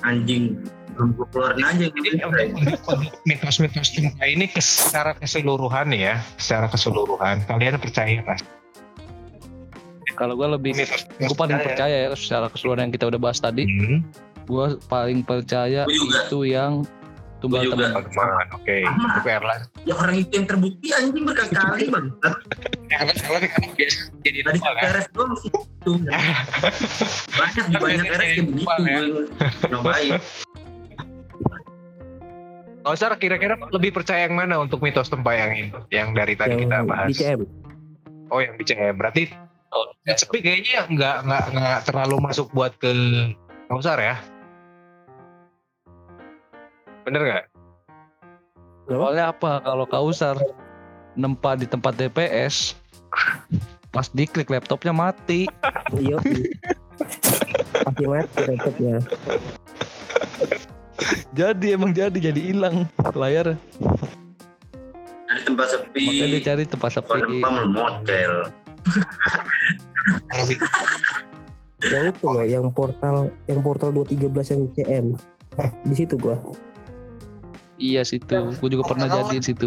Anjing. 0.05 0.61
Belum 0.95 1.11
keluarin 1.35 1.59
aja 1.67 1.91
gitu. 1.91 2.07
mitos-mitos 3.27 3.91
cinta 3.91 4.23
ini 4.31 4.47
kes- 4.47 4.87
secara 4.87 5.19
keseluruhan 5.19 5.91
ya, 5.91 6.23
secara 6.39 6.71
keseluruhan 6.71 7.43
kalian 7.51 7.83
percaya 7.83 8.23
nggak? 8.23 8.47
Kalau 10.15 10.39
gue 10.39 10.47
lebih, 10.55 10.79
gue 11.19 11.35
paling 11.35 11.59
percaya 11.59 12.07
ya 12.07 12.09
secara 12.15 12.47
keseluruhan 12.47 12.87
yang 12.87 12.93
kita 12.95 13.11
udah 13.11 13.19
bahas 13.19 13.43
tadi. 13.43 13.67
Hmm, 13.67 14.07
Gue 14.45 14.77
paling 14.87 15.25
percaya 15.25 15.89
itu 15.89 16.39
yang 16.45 16.85
tunggal 17.41 17.69
teman. 17.69 17.93
teman, 18.09 18.47
oke. 18.57 18.77
Erlan, 19.25 19.61
Ya 19.85 19.93
orang 19.97 20.17
itu 20.17 20.33
yang 20.33 20.47
terbukti 20.49 20.89
anjing 20.93 21.25
berkali-kali 21.29 21.85
bang. 21.95 22.07
Erlan 22.89 23.17
Erlan 23.21 23.43
kan 23.45 23.63
biasa 23.77 24.01
jadi 24.25 24.39
Tadi 24.45 24.59
kan? 24.61 24.73
RS 24.97 25.07
doang 25.13 25.33
sih. 25.37 25.51
Itu. 25.53 25.93
Banyak 27.37 27.65
di 27.69 27.77
banyak 27.77 28.07
RS 28.09 28.21
kayak 28.21 28.45
begitu. 28.49 28.83
Ya. 28.85 28.99
Nyobain. 29.69 30.13
Kalau 32.85 32.97
secara 33.01 33.17
kira-kira 33.17 33.57
lebih 33.73 33.97
percaya 33.97 34.29
yang 34.29 34.37
mana 34.37 34.61
untuk 34.61 34.85
mitos 34.85 35.09
tempayang 35.09 35.57
ini? 35.57 35.69
Yang 35.89 36.09
dari 36.21 36.35
tadi 36.37 36.53
yang 36.53 36.61
kita 36.69 36.77
bahas. 36.85 37.09
DCM 37.13 37.41
Oh 38.29 38.41
yang 38.41 38.57
BCM 38.61 38.97
berarti 39.01 39.25
Oh, 39.75 39.91
tapi 40.07 40.39
kayaknya 40.39 40.87
nggak 40.87 41.17
nggak 41.27 41.45
nggak 41.51 41.79
terlalu 41.91 42.23
masuk 42.23 42.47
buat 42.55 42.71
ke 42.79 42.95
Kausar 43.67 43.99
ya? 43.99 44.15
Bener 47.05 47.21
nggak? 47.21 47.45
Soalnya 48.88 49.33
apa? 49.33 49.61
Kalau 49.61 49.85
Kausar 49.88 50.37
nempa 51.14 51.57
di 51.57 51.64
tempat 51.69 51.97
DPS, 51.97 52.77
pas 53.88 54.09
diklik 54.11 54.51
laptopnya 54.51 54.93
mati. 54.93 55.47
iya 55.95 56.19
pasti 57.85 58.05
mati 58.07 58.40
laptopnya 58.51 58.97
Jadi 61.35 61.67
emang 61.75 61.90
jadi 61.93 62.14
jadi 62.14 62.40
hilang 62.40 62.87
layar. 63.12 63.55
Di 65.35 65.43
tempat 65.43 65.67
sepi. 65.71 66.07
Makanya 66.07 66.27
dia 66.31 66.43
cari 66.47 66.64
tempat 66.64 66.90
Kalau 66.95 67.19
sepi. 67.21 67.33
tempat 67.43 67.53
motel. 67.69 68.33
yang 71.85 72.05
itu 72.09 72.25
loh 72.25 72.45
yang 72.45 72.67
portal 72.73 73.29
yang 73.45 73.61
portal 73.61 73.93
213 73.93 74.53
yang 74.57 74.62
CM 74.73 75.07
di 75.85 75.95
situ 75.97 76.17
gua 76.17 76.37
Iya 77.79 78.03
situ. 78.07 78.55
Gue 78.59 78.69
juga 78.71 78.95
pernah 78.95 79.11
jadi 79.11 79.39
di 79.39 79.45
situ. 79.45 79.67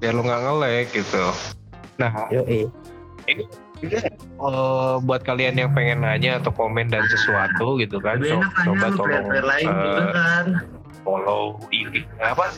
Biar 0.00 0.12
lu 0.16 0.22
nggak 0.24 0.40
ngelek 0.44 0.86
gitu. 0.96 1.24
Nah, 2.00 2.10
yo 2.32 2.42
eh 2.48 2.66
eh, 3.30 4.94
buat 5.04 5.20
kalian 5.24 5.56
yang 5.60 5.70
pengen 5.72 6.02
nanya 6.04 6.40
atau 6.40 6.52
komen 6.52 6.90
dan 6.90 7.04
sesuatu 7.08 7.76
gitu 7.80 8.00
kan, 8.00 8.20
enak 8.20 8.52
coba 8.64 8.86
tolong 8.96 9.26
lain 9.30 9.68
eh, 9.68 9.82
gitu 9.84 10.04
kan. 10.12 10.44
follow 11.04 11.60
IG 11.68 12.04
apa? 12.20 12.52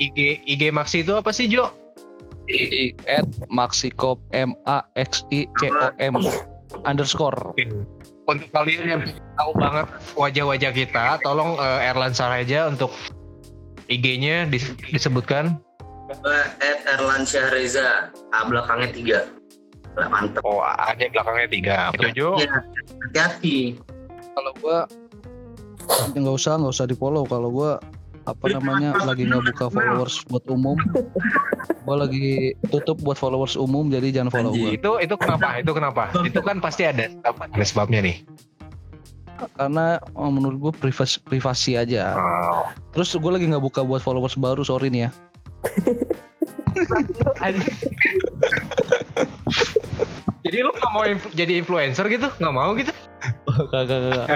IG 0.00 0.44
IG 0.44 0.62
Maxi 0.72 1.04
itu 1.04 1.12
apa 1.16 1.30
sih 1.32 1.48
Jo? 1.48 1.72
I 2.46 2.94
at 3.10 3.26
maxicop 3.50 4.22
m 4.30 4.54
a 4.70 4.78
x 4.94 5.26
i 5.34 5.50
c 5.58 5.66
o 5.66 5.88
m 5.98 6.14
underscore. 6.86 7.56
Untuk 8.26 8.50
kalian 8.50 8.82
yang 8.90 9.02
tahu 9.38 9.52
banget 9.54 9.86
wajah-wajah 10.18 10.72
kita, 10.74 11.04
tolong 11.22 11.54
eh, 11.62 11.88
Erlan 11.90 12.10
Saraja 12.10 12.66
untuk 12.66 12.90
IG-nya 13.86 14.50
dis- 14.50 14.74
disebutkan. 14.90 15.62
Gua 16.22 16.50
at 16.58 16.82
Erlan 16.86 17.22
Syahreza. 17.22 18.10
A 18.34 18.46
belakangnya 18.46 18.90
tiga. 18.90 19.18
Mantep. 19.96 20.42
Oh, 20.42 20.60
ada 20.62 21.06
belakangnya 21.08 21.48
tiga. 21.48 21.76
Itu 21.94 22.06
Jo. 22.14 22.30
Iya. 22.36 22.66
Hati-hati. 23.08 23.58
Kalau 24.34 24.52
gua 24.58 24.78
nggak 26.18 26.34
usah 26.34 26.58
nggak 26.58 26.74
usah 26.74 26.86
di 26.90 26.98
follow. 26.98 27.24
Kalau 27.30 27.48
gua 27.48 27.78
apa 28.26 28.58
namanya 28.58 28.98
lagi 29.06 29.30
nggak 29.30 29.54
buka 29.54 29.66
followers 29.70 30.26
buat 30.26 30.44
umum. 30.50 30.74
Gua 31.86 32.02
lagi 32.02 32.58
tutup 32.74 32.98
buat 33.00 33.14
followers 33.14 33.54
umum 33.54 33.86
jadi 33.86 34.10
jangan 34.10 34.34
follow 34.34 34.52
gua. 34.52 34.74
Itu 34.74 34.98
itu 34.98 35.14
kenapa? 35.14 35.62
Itu 35.62 35.72
kenapa? 35.72 36.10
Itu 36.26 36.40
kan 36.42 36.58
pasti 36.58 36.90
ada 36.90 37.06
ada 37.22 37.64
sebabnya 37.64 38.02
nih. 38.02 38.26
Karena 39.54 40.02
oh, 40.18 40.32
menurut 40.32 40.58
gua 40.58 40.72
privasi 40.74 41.22
privasi 41.22 41.78
aja. 41.78 42.18
Oh. 42.18 42.66
Terus 42.96 43.14
gue 43.14 43.30
lagi 43.30 43.46
nggak 43.46 43.62
buka 43.62 43.86
buat 43.86 44.02
followers 44.02 44.34
baru 44.34 44.66
sorry 44.66 44.90
nih 44.90 45.06
ya. 45.06 45.10
Jadi 50.46 50.62
lu 50.62 50.70
gak 50.70 50.90
mau 50.94 51.02
inf- 51.02 51.34
jadi 51.34 51.58
influencer 51.58 52.06
gitu? 52.06 52.30
Gak 52.38 52.54
mau 52.54 52.70
gitu? 52.78 52.94
Kagak 53.72 53.98
kagak. 53.98 54.26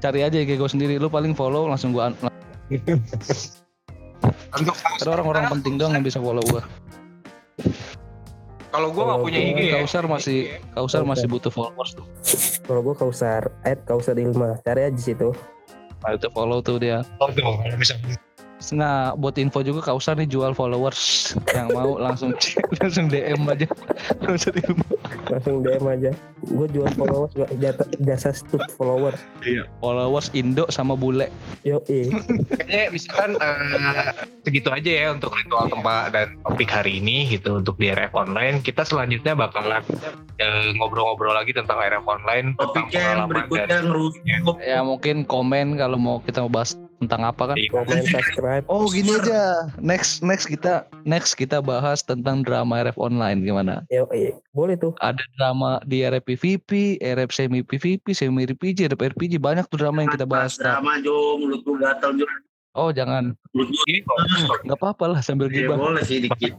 Cari 0.00 0.20
aja 0.20 0.36
kayak 0.36 0.58
gue 0.60 0.70
sendiri. 0.70 0.94
Lu 1.00 1.08
paling 1.08 1.32
follow 1.32 1.64
langsung 1.64 1.96
gua 1.96 2.12
Untuk 2.12 2.28
ada 5.00 5.08
orang-orang 5.10 5.44
penting 5.58 5.74
doang 5.80 5.96
yang 5.98 6.04
bisa 6.06 6.22
follow 6.22 6.42
gua. 6.48 6.62
kalau 8.70 8.94
gua 8.94 9.16
gak 9.16 9.20
punya 9.26 9.40
IG 9.42 9.58
ya. 9.66 9.74
Kausar 9.82 10.04
masih 10.06 10.38
Kausar 10.78 11.02
masih 11.02 11.26
butuh 11.26 11.50
followers 11.50 11.98
tuh. 11.98 12.06
kalau 12.64 12.80
gua 12.86 12.94
kausar 12.94 13.50
at 13.66 13.82
kausar 13.82 14.14
ilma 14.14 14.54
cari 14.62 14.86
aja 14.86 15.00
situ 15.00 15.34
Nah, 16.00 16.16
itu 16.16 16.32
follow 16.32 16.64
tuh 16.64 16.80
dia. 16.80 17.04
Oh, 17.20 17.28
tuh, 17.28 17.60
bisa. 17.76 17.92
Nah, 18.70 19.16
buat 19.16 19.40
info 19.40 19.64
juga 19.64 19.80
Kausar 19.80 20.20
nih 20.20 20.28
jual 20.28 20.52
followers 20.52 21.32
yang 21.56 21.72
mau 21.72 21.96
langsung 21.96 22.36
langsung 22.80 23.08
DM 23.08 23.48
aja. 23.48 23.66
Langsung 24.20 25.64
DM 25.64 25.84
aja 25.88 26.10
gua 26.48 26.66
jual 26.68 26.88
followers 26.96 27.32
gua 27.36 27.48
jasa, 27.60 27.84
jasa 28.00 28.30
stud 28.32 28.60
followers 28.76 29.16
Iya. 29.44 29.64
Followers 29.80 30.28
Indo 30.32 30.68
sama 30.68 30.96
bule. 30.96 31.28
yo 31.64 31.80
eh 31.88 32.08
Kayaknya 32.52 32.88
misalkan 32.92 33.30
eh, 33.40 34.12
segitu 34.44 34.68
aja 34.72 34.90
ya 34.90 35.08
untuk 35.12 35.32
ritual 35.36 35.68
tempat 35.68 36.12
dan 36.12 36.36
topik 36.44 36.68
hari 36.68 37.00
ini 37.00 37.28
gitu 37.28 37.60
untuk 37.60 37.76
di 37.80 37.92
RF 37.92 38.12
online. 38.12 38.60
Kita 38.60 38.84
selanjutnya 38.84 39.36
bakalan 39.36 39.84
eh, 40.36 40.72
ngobrol-ngobrol 40.76 41.32
lagi 41.32 41.56
tentang 41.56 41.80
RF 41.80 42.04
online. 42.04 42.56
tentang 42.56 42.88
Topik 42.88 42.88
yang 42.92 43.28
berikutnya 43.28 43.78
ngerusuh. 43.84 44.56
Ya 44.60 44.80
mungkin 44.84 45.24
komen 45.24 45.76
kalau 45.76 45.96
mau 45.96 46.16
kita 46.20 46.44
mau 46.44 46.52
bahas 46.52 46.76
tentang 47.00 47.24
apa 47.24 47.42
kan. 47.42 47.56
dari- 47.56 47.72
komen 47.72 48.04
subscribe 48.04 48.64
Oh 48.66 48.84
gini 48.86 49.16
aja. 49.16 49.72
Next 49.76 50.20
next 50.20 50.44
kita 50.44 50.84
next 51.02 51.32
kita 51.32 51.58
bahas 51.58 52.00
tentang 52.00 52.44
drama 52.44 52.78
RF 52.78 52.94
online 52.94 53.40
gimana? 53.40 53.88
yo 53.88 54.04
eh 54.10 54.36
boleh 54.52 54.76
tuh 54.76 54.92
Ada 55.00 55.24
drama 55.34 55.80
di 55.82 56.04
RF 56.04 56.22
PVP, 56.22 56.70
RF 57.00 57.30
semi 57.30 57.60
PVP, 57.60 58.12
semi 58.12 58.44
RPG, 58.44 58.84
RF 58.86 59.00
RPG 59.10 59.40
banyak 59.40 59.64
tuh 59.66 59.80
drama 59.80 60.04
yang 60.04 60.12
kita 60.12 60.24
bahas. 60.24 60.54
Drama 60.54 61.00
Jo, 61.00 61.36
mulut 61.36 61.64
gatal 61.80 62.14
Jo. 62.14 62.28
Oh 62.70 62.94
jangan, 62.94 63.34
nggak 64.62 64.78
apa-apa 64.78 65.04
lah 65.08 65.20
sambil 65.20 65.50
ya 65.50 65.66
gibah. 65.66 65.74
boleh 65.74 66.06
sih 66.06 66.22
dikit 66.22 66.54